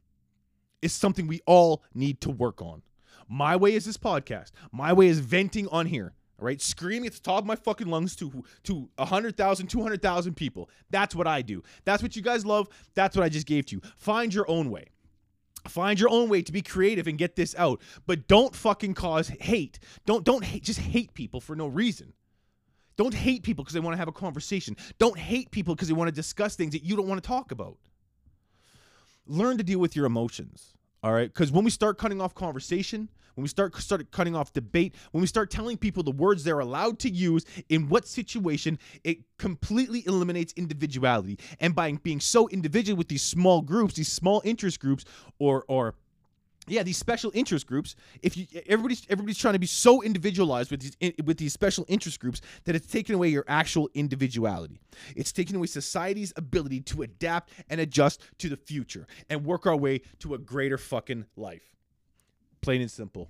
is 0.82 0.94
something 0.94 1.28
we 1.28 1.42
all 1.46 1.84
need 1.94 2.22
to 2.22 2.30
work 2.30 2.62
on. 2.62 2.82
My 3.28 3.56
way 3.56 3.74
is 3.74 3.86
this 3.86 3.98
podcast. 3.98 4.52
My 4.72 4.94
way 4.94 5.08
is 5.08 5.20
venting 5.20 5.68
on 5.70 5.88
here. 5.88 6.14
Right, 6.38 6.62
screaming 6.62 7.08
at 7.08 7.14
the 7.14 7.22
top 7.22 7.40
of 7.40 7.46
my 7.46 7.56
fucking 7.56 7.88
lungs 7.88 8.14
to 8.18 8.44
to 8.64 8.90
100,000, 8.98 9.68
200,000 9.68 10.34
people. 10.36 10.70
That's 10.90 11.16
what 11.16 11.28
I 11.28 11.42
do. 11.42 11.64
That's 11.86 12.04
what 12.04 12.18
you 12.18 12.22
guys 12.22 12.46
love. 12.46 12.68
That's 12.94 13.16
what 13.16 13.24
I 13.24 13.30
just 13.30 13.48
gave 13.48 13.68
to 13.68 13.78
you. 13.78 13.82
Find 13.96 14.34
your 14.34 14.44
own 14.50 14.70
way. 14.70 14.90
Find 15.70 15.98
your 15.98 16.10
own 16.10 16.28
way 16.28 16.42
to 16.42 16.52
be 16.52 16.62
creative 16.62 17.08
and 17.08 17.18
get 17.18 17.38
this 17.38 17.56
out, 17.58 17.82
but 18.06 18.28
don't 18.28 18.54
fucking 18.54 18.96
cause 18.96 19.30
hate. 19.30 19.80
Don't 20.06 20.26
don't 20.26 20.44
hate, 20.44 20.64
just 20.64 20.80
hate 20.80 21.14
people 21.14 21.40
for 21.40 21.56
no 21.56 21.68
reason. 21.68 22.12
Don't 22.98 23.14
hate 23.14 23.44
people 23.44 23.64
because 23.64 23.74
they 23.74 23.80
want 23.80 23.94
to 23.94 23.98
have 23.98 24.08
a 24.08 24.14
conversation. 24.14 24.76
Don't 25.00 25.18
hate 25.18 25.52
people 25.52 25.76
because 25.76 25.88
they 25.88 25.94
want 25.94 26.08
to 26.08 26.16
discuss 26.16 26.56
things 26.56 26.74
that 26.74 26.84
you 26.84 26.96
don't 26.96 27.08
want 27.08 27.22
to 27.22 27.28
talk 27.28 27.52
about. 27.52 27.78
Learn 29.28 29.58
to 29.58 29.64
deal 29.64 29.80
with 29.80 29.96
your 29.96 30.06
emotions. 30.06 30.74
All 31.04 31.14
right, 31.14 31.32
because 31.32 31.52
when 31.52 31.64
we 31.64 31.70
start 31.70 32.00
cutting 32.00 32.20
off 32.20 32.34
conversation, 32.34 33.10
when 33.36 33.44
we 33.44 33.48
start 33.48 33.76
start 33.76 34.10
cutting 34.12 34.36
off 34.36 34.54
debate, 34.54 34.96
when 35.12 35.22
we 35.22 35.28
start 35.28 35.52
telling 35.52 35.78
people 35.78 36.02
the 36.02 36.12
words 36.12 36.44
they're 36.44 36.60
allowed 36.60 37.00
to 37.00 37.10
use 37.10 37.46
in 37.70 37.90
what 37.90 38.08
situation, 38.08 38.80
it 39.04 39.20
completely 39.38 40.04
eliminates 40.08 40.54
individuality. 40.54 41.38
And 41.60 41.76
by 41.76 41.92
being 41.92 42.20
so 42.20 42.48
individual 42.50 42.98
with 42.98 43.10
these 43.10 43.22
small 43.22 43.62
groups, 43.62 43.94
these 43.94 44.12
small 44.12 44.42
interest 44.46 44.80
groups, 44.80 45.06
or 45.38 45.64
or 45.68 45.96
yeah, 46.68 46.84
these 46.84 46.98
special 46.98 47.32
interest 47.34 47.68
groups. 47.68 47.96
If 48.22 48.36
you 48.38 48.48
everybody's 48.68 49.06
everybody's 49.10 49.38
trying 49.38 49.54
to 49.54 49.60
be 49.60 49.68
so 49.68 50.02
individualized 50.02 50.72
with 50.72 50.82
these 50.82 51.14
with 51.24 51.38
these 51.38 51.54
special 51.54 51.86
interest 51.88 52.20
groups 52.20 52.42
that 52.66 52.76
it's 52.76 52.88
taken 52.88 53.16
away 53.16 53.30
your 53.30 53.46
actual 53.48 53.90
individuality. 53.94 54.80
It's 55.16 55.32
taken 55.32 55.56
away 55.56 55.68
society's 55.68 56.34
ability 56.36 56.82
to 56.82 57.04
adapt 57.04 57.52
and 57.70 57.80
adjust 57.80 58.22
to 58.40 58.50
the 58.50 58.58
future 58.58 59.06
and 59.30 59.46
work 59.46 59.66
our 59.66 59.76
way 59.76 60.02
to 60.20 60.34
a 60.34 60.38
greater 60.38 60.78
fucking 60.78 61.26
life. 61.36 61.76
Plain 62.62 62.82
and 62.82 62.92
simple. 62.92 63.30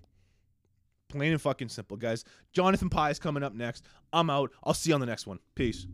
Plain 1.10 1.34
and 1.34 1.42
fucking 1.42 1.70
simple, 1.70 1.98
guys. 1.98 2.24
Jonathan 2.54 2.90
Pie 2.90 3.12
is 3.12 3.20
coming 3.20 3.44
up 3.44 3.54
next. 3.54 3.86
I'm 4.12 4.30
out. 4.30 4.52
I'll 4.64 4.74
see 4.74 4.90
you 4.90 4.96
on 4.96 5.02
the 5.02 5.06
next 5.06 5.28
one. 5.28 5.40
Peace. 5.56 5.86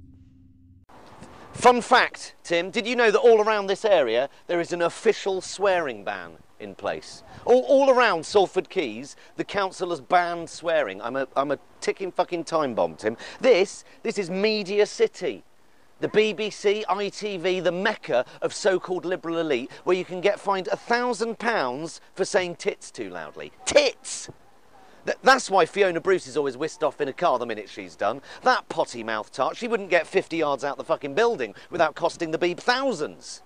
Fun 1.53 1.81
fact, 1.81 2.35
Tim, 2.43 2.71
did 2.71 2.87
you 2.87 2.95
know 2.95 3.11
that 3.11 3.19
all 3.19 3.41
around 3.41 3.67
this 3.67 3.83
area 3.83 4.29
there 4.47 4.61
is 4.61 4.71
an 4.71 4.81
official 4.81 5.41
swearing 5.41 6.03
ban 6.03 6.37
in 6.61 6.75
place? 6.75 7.23
All, 7.45 7.61
all 7.61 7.89
around 7.89 8.25
Salford 8.25 8.69
Quays, 8.69 9.15
the 9.35 9.43
council 9.43 9.89
has 9.89 9.99
banned 9.99 10.49
swearing. 10.49 11.01
I'm 11.01 11.15
a, 11.15 11.27
I'm 11.35 11.51
a 11.51 11.59
ticking 11.81 12.11
fucking 12.11 12.45
time 12.45 12.75
bomb, 12.75 12.95
Tim. 12.95 13.17
This, 13.39 13.83
this 14.03 14.17
is 14.17 14.29
Media 14.29 14.85
City. 14.85 15.43
The 15.99 16.07
BBC, 16.07 16.83
ITV, 16.85 17.63
the 17.63 17.71
mecca 17.71 18.25
of 18.41 18.55
so-called 18.55 19.05
liberal 19.05 19.37
elite, 19.37 19.71
where 19.83 19.95
you 19.95 20.03
can 20.03 20.19
get 20.19 20.39
fined 20.39 20.67
a 20.69 20.75
thousand 20.75 21.37
pounds 21.37 22.01
for 22.15 22.25
saying 22.25 22.55
tits 22.55 22.89
too 22.89 23.09
loudly. 23.09 23.51
Tits! 23.65 24.29
Th- 25.05 25.17
that's 25.21 25.49
why 25.49 25.65
Fiona 25.65 26.01
Bruce 26.01 26.25
is 26.25 26.37
always 26.37 26.57
whisked 26.57 26.83
off 26.83 27.01
in 27.01 27.07
a 27.07 27.13
car 27.13 27.37
the 27.37 27.45
minute 27.45 27.69
she's 27.69 27.95
done. 27.95 28.21
That 28.43 28.67
potty 28.67 29.03
mouth 29.03 29.31
tart, 29.31 29.57
she 29.57 29.67
wouldn't 29.67 29.89
get 29.89 30.07
50 30.07 30.37
yards 30.37 30.63
out 30.63 30.77
the 30.77 30.83
fucking 30.83 31.13
building 31.13 31.53
without 31.69 31.95
costing 31.95 32.31
the 32.31 32.39
beeb 32.39 32.57
thousands. 32.57 33.43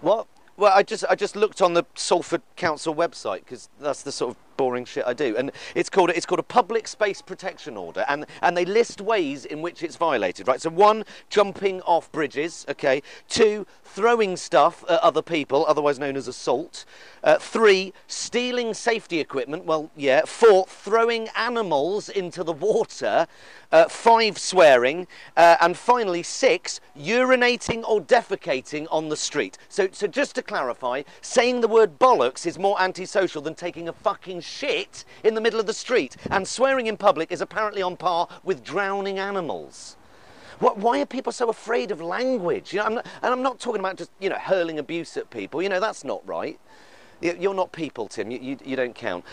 What? 0.00 0.28
Well, 0.60 0.72
I 0.74 0.82
just 0.82 1.06
I 1.08 1.14
just 1.14 1.36
looked 1.36 1.62
on 1.62 1.72
the 1.72 1.84
Salford 1.94 2.42
Council 2.54 2.94
website 2.94 3.44
because 3.44 3.70
that's 3.80 4.02
the 4.02 4.12
sort 4.12 4.32
of 4.32 4.49
boring 4.60 4.84
shit 4.84 5.04
I 5.06 5.14
do, 5.14 5.34
and 5.38 5.50
it's 5.74 5.88
called 5.88 6.10
it's 6.10 6.26
called 6.26 6.38
a 6.38 6.50
public 6.60 6.86
space 6.86 7.22
protection 7.22 7.78
order, 7.78 8.04
and 8.08 8.26
and 8.42 8.54
they 8.54 8.66
list 8.66 9.00
ways 9.00 9.46
in 9.46 9.62
which 9.62 9.82
it's 9.82 9.96
violated. 9.96 10.48
Right. 10.48 10.60
So 10.60 10.68
one, 10.68 11.04
jumping 11.30 11.80
off 11.82 12.12
bridges. 12.12 12.66
Okay. 12.68 13.02
Two, 13.26 13.66
throwing 13.84 14.36
stuff 14.36 14.84
at 14.86 15.00
other 15.00 15.22
people, 15.22 15.64
otherwise 15.66 15.98
known 15.98 16.14
as 16.14 16.28
assault. 16.28 16.84
Uh, 17.24 17.38
three, 17.38 17.94
stealing 18.06 18.74
safety 18.74 19.18
equipment. 19.18 19.64
Well, 19.64 19.90
yeah. 19.96 20.22
Four, 20.26 20.66
throwing 20.66 21.28
animals 21.36 22.10
into 22.10 22.44
the 22.44 22.52
water. 22.52 23.26
Uh, 23.72 23.88
five, 23.88 24.36
swearing. 24.36 25.06
Uh, 25.36 25.56
and 25.60 25.76
finally, 25.76 26.22
six, 26.22 26.80
urinating 26.98 27.82
or 27.88 28.00
defecating 28.00 28.86
on 28.90 29.08
the 29.08 29.16
street. 29.16 29.56
So, 29.68 29.88
so 29.92 30.06
just 30.06 30.34
to 30.34 30.42
clarify, 30.42 31.02
saying 31.20 31.60
the 31.60 31.68
word 31.68 31.98
bollocks 31.98 32.46
is 32.46 32.58
more 32.58 32.80
antisocial 32.82 33.40
than 33.42 33.54
taking 33.54 33.88
a 33.88 33.92
fucking 33.92 34.40
shit 34.50 35.04
in 35.24 35.34
the 35.34 35.40
middle 35.40 35.60
of 35.60 35.66
the 35.66 35.72
street. 35.72 36.16
And 36.30 36.46
swearing 36.46 36.86
in 36.86 36.96
public 36.96 37.30
is 37.32 37.40
apparently 37.40 37.82
on 37.82 37.96
par 37.96 38.28
with 38.42 38.64
drowning 38.64 39.18
animals. 39.18 39.96
What, 40.58 40.76
why 40.76 41.00
are 41.00 41.06
people 41.06 41.32
so 41.32 41.48
afraid 41.48 41.90
of 41.90 42.00
language? 42.02 42.72
You 42.74 42.80
know, 42.80 42.86
I'm 42.86 42.94
not, 42.94 43.06
and 43.22 43.32
I'm 43.32 43.42
not 43.42 43.58
talking 43.60 43.80
about 43.80 43.96
just 43.96 44.10
you 44.20 44.28
know 44.28 44.36
hurling 44.38 44.78
abuse 44.78 45.16
at 45.16 45.30
people. 45.30 45.62
You 45.62 45.68
know 45.70 45.80
that's 45.80 46.04
not 46.04 46.26
right. 46.26 46.58
You- 47.20 47.36
You're 47.40 47.54
not 47.54 47.72
people, 47.72 48.08
Tim. 48.08 48.30
You, 48.30 48.38
you, 48.40 48.58
you 48.64 48.76
don't 48.76 48.94
count. 48.94 49.24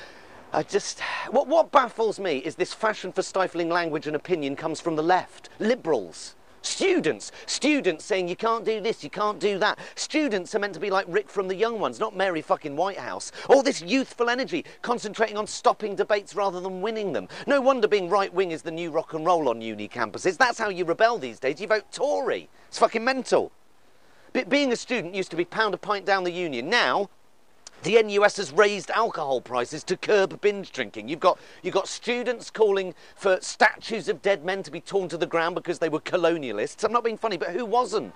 I 0.54 0.64
just 0.64 1.02
what 1.32 1.48
what 1.48 1.72
baffles 1.72 2.20
me 2.20 2.38
is 2.38 2.56
this 2.56 2.74
fashion 2.74 3.12
for 3.12 3.22
stifling 3.22 3.70
language 3.70 4.08
and 4.08 4.16
opinion 4.16 4.56
comes 4.56 4.80
from 4.80 4.96
the 4.96 5.04
left, 5.04 5.50
liberals. 5.60 6.36
Students, 6.68 7.32
students 7.46 8.04
saying 8.04 8.28
you 8.28 8.36
can't 8.36 8.66
do 8.66 8.82
this, 8.82 9.04
you 9.04 9.10
can't 9.10 9.40
do 9.40 9.58
that. 9.58 9.80
Students 9.96 10.54
are 10.54 10.60
meant 10.60 10.74
to 10.74 10.80
be 10.80 10.90
like 10.90 11.06
Rick 11.08 11.30
from 11.30 11.48
the 11.48 11.56
Young 11.56 11.80
Ones, 11.80 12.00
not 12.00 12.16
Mary 12.16 12.42
fucking 12.42 12.76
Whitehouse. 12.76 13.32
All 13.50 13.64
this 13.64 13.82
youthful 13.82 14.30
energy, 14.30 14.66
concentrating 14.82 15.38
on 15.38 15.48
stopping 15.48 15.96
debates 15.96 16.36
rather 16.36 16.60
than 16.60 16.82
winning 16.82 17.14
them. 17.14 17.30
No 17.48 17.62
wonder 17.62 17.88
being 17.88 18.10
right 18.10 18.32
wing 18.34 18.52
is 18.52 18.62
the 18.62 18.72
new 18.72 18.92
rock 18.92 19.14
and 19.14 19.26
roll 19.26 19.48
on 19.50 19.62
uni 19.62 19.88
campuses. 19.88 20.38
That's 20.38 20.60
how 20.60 20.70
you 20.70 20.84
rebel 20.84 21.18
these 21.18 21.40
days. 21.40 21.62
You 21.62 21.68
vote 21.68 21.92
Tory. 21.92 22.50
It's 22.68 22.80
fucking 22.80 23.04
mental. 23.04 23.52
Be- 24.34 24.44
being 24.44 24.72
a 24.72 24.76
student 24.76 25.16
used 25.16 25.32
to 25.32 25.38
be 25.38 25.46
pound 25.46 25.74
a 25.74 25.78
pint 25.78 26.06
down 26.06 26.26
the 26.26 26.32
union. 26.32 26.70
Now, 26.70 27.10
the 27.84 28.02
NUS 28.02 28.38
has 28.38 28.52
raised 28.52 28.90
alcohol 28.92 29.42
prices 29.42 29.84
to 29.86 29.98
curb 29.98 30.40
binge 30.42 30.72
drinking. 30.72 31.08
You've 31.08 31.20
got, 31.20 31.40
you've 31.62 31.74
got 31.74 31.88
students 31.88 32.50
calling 32.50 32.94
for 33.16 33.40
statues 33.42 34.10
of 34.10 34.22
dead 34.22 34.44
men 34.44 34.64
to 34.64 34.72
be 34.72 34.82
torn 34.82 35.10
to 35.10 35.18
the 35.18 35.26
ground 35.26 35.56
because 35.56 35.80
they 35.80 35.90
were 35.90 36.00
colonialists. 36.00 36.84
I'm 36.84 36.92
not 36.92 37.04
being 37.04 37.18
funny, 37.18 37.38
but 37.38 37.50
who 37.50 37.66
wasn't? 37.66 38.14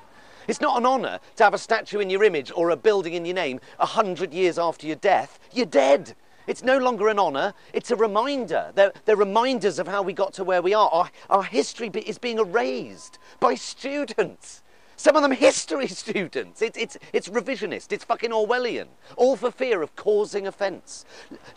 It's 0.47 0.61
not 0.61 0.77
an 0.77 0.85
honour 0.85 1.19
to 1.35 1.43
have 1.43 1.53
a 1.53 1.59
statue 1.59 1.99
in 1.99 2.09
your 2.09 2.23
image 2.23 2.51
or 2.55 2.71
a 2.71 2.75
building 2.75 3.13
in 3.13 3.25
your 3.25 3.35
name 3.35 3.59
a 3.79 3.85
hundred 3.85 4.33
years 4.33 4.57
after 4.57 4.87
your 4.87 4.95
death. 4.95 5.39
You're 5.53 5.65
dead. 5.65 6.15
It's 6.47 6.63
no 6.63 6.77
longer 6.79 7.07
an 7.07 7.19
honour, 7.19 7.53
it's 7.71 7.91
a 7.91 7.95
reminder. 7.95 8.71
They're, 8.73 8.91
they're 9.05 9.15
reminders 9.15 9.77
of 9.77 9.87
how 9.87 10.01
we 10.01 10.13
got 10.13 10.33
to 10.33 10.43
where 10.43 10.61
we 10.61 10.73
are. 10.73 10.89
Our, 10.91 11.11
our 11.29 11.43
history 11.43 11.89
is 11.89 12.17
being 12.17 12.39
erased 12.39 13.19
by 13.39 13.55
students. 13.55 14.63
Some 14.95 15.15
of 15.15 15.21
them 15.21 15.31
history 15.49 15.87
students. 15.87 16.61
It's, 16.61 16.77
it's, 16.77 16.97
it's 17.13 17.29
revisionist. 17.29 17.91
It's 17.91 18.03
fucking 18.03 18.31
Orwellian. 18.31 18.87
All 19.15 19.35
for 19.35 19.51
fear 19.51 19.81
of 19.81 19.95
causing 19.95 20.47
offence. 20.47 21.05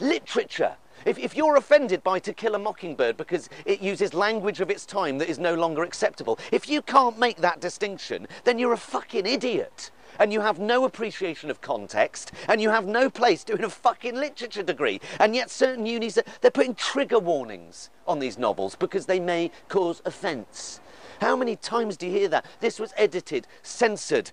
Literature. 0.01 0.77
If, 1.05 1.19
if 1.19 1.37
you're 1.37 1.57
offended 1.57 2.03
by 2.03 2.19
To 2.21 2.33
Kill 2.33 2.55
a 2.55 2.59
Mockingbird 2.59 3.17
because 3.17 3.51
it 3.67 3.81
uses 3.83 4.15
language 4.15 4.61
of 4.61 4.71
its 4.71 4.87
time 4.87 5.19
that 5.19 5.29
is 5.29 5.39
no 5.39 5.55
longer 5.55 5.83
acceptable, 5.83 6.39
if 6.53 6.69
you 6.69 6.81
can't 6.81 7.19
make 7.19 7.37
that 7.39 7.61
distinction, 7.61 8.27
then 8.45 8.59
you're 8.59 8.73
a 8.73 8.79
fucking 8.79 9.27
idiot. 9.27 9.91
And 10.19 10.33
you 10.33 10.41
have 10.41 10.61
no 10.61 10.85
appreciation 10.85 11.51
of 11.51 11.61
context, 11.61 12.31
and 12.49 12.63
you 12.63 12.71
have 12.71 12.87
no 12.87 13.11
place 13.11 13.43
doing 13.43 13.65
a 13.65 13.69
fucking 13.69 14.15
literature 14.15 14.63
degree. 14.63 15.01
And 15.19 15.35
yet, 15.35 15.51
certain 15.51 15.87
unis, 15.87 16.21
they're 16.41 16.53
putting 16.53 16.77
trigger 16.77 17.19
warnings 17.19 17.91
on 18.07 18.21
these 18.21 18.39
novels 18.39 18.77
because 18.77 19.07
they 19.07 19.19
may 19.19 19.51
cause 19.69 20.01
offence. 20.05 20.81
How 21.25 21.37
many 21.37 21.57
times 21.57 21.97
do 21.97 22.07
you 22.07 22.13
hear 22.13 22.29
that? 22.29 22.45
This 22.61 22.79
was 22.79 22.93
edited, 22.99 23.47
censored, 23.63 24.31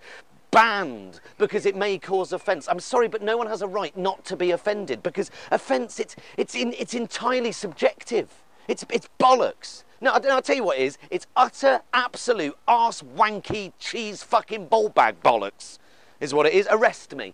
banned 0.52 1.22
because 1.38 1.66
it 1.66 1.74
may 1.74 1.98
cause 1.98 2.34
offence. 2.34 2.68
I'm 2.68 2.82
sorry, 2.82 3.08
but 3.08 3.22
no 3.22 3.38
one 3.38 3.48
has 3.48 3.62
a 3.62 3.68
right 3.68 3.96
not 3.96 4.26
to 4.26 4.36
be 4.36 4.52
offended 4.52 5.02
because 5.02 5.32
offence, 5.52 6.02
it's, 6.02 6.18
it's, 6.36 6.54
in, 6.54 6.74
it's 6.74 6.94
entirely 6.94 7.54
subjective. 7.54 8.44
It's, 8.68 8.84
it's 8.92 9.08
bollocks. 9.22 9.86
No, 10.02 10.12
I'll 10.12 10.42
tell 10.42 10.56
you 10.58 10.66
what 10.66 10.80
it 10.80 10.82
is. 10.82 10.98
It's 11.10 11.28
utter, 11.38 11.80
absolute, 11.94 12.58
arse 12.68 13.02
wanky, 13.02 13.72
cheese 13.80 14.22
fucking 14.22 14.66
ball 14.66 14.90
bag 14.90 15.24
bollocks, 15.24 15.78
is 16.20 16.34
what 16.34 16.46
it 16.46 16.52
is. 16.52 16.68
Arrest 16.70 17.16
me. 17.16 17.34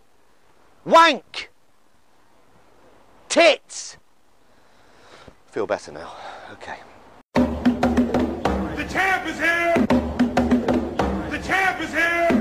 Wank! 0.86 1.50
Tits! 3.28 3.98
Feel 5.48 5.66
better 5.66 5.92
now. 5.92 6.14
Okay. 6.52 6.78
The 8.88 8.94
champ 8.94 9.28
is 9.28 9.38
here! 9.38 9.74
The 11.30 11.40
champ 11.46 11.82
is 11.82 11.92
here! 11.92 12.37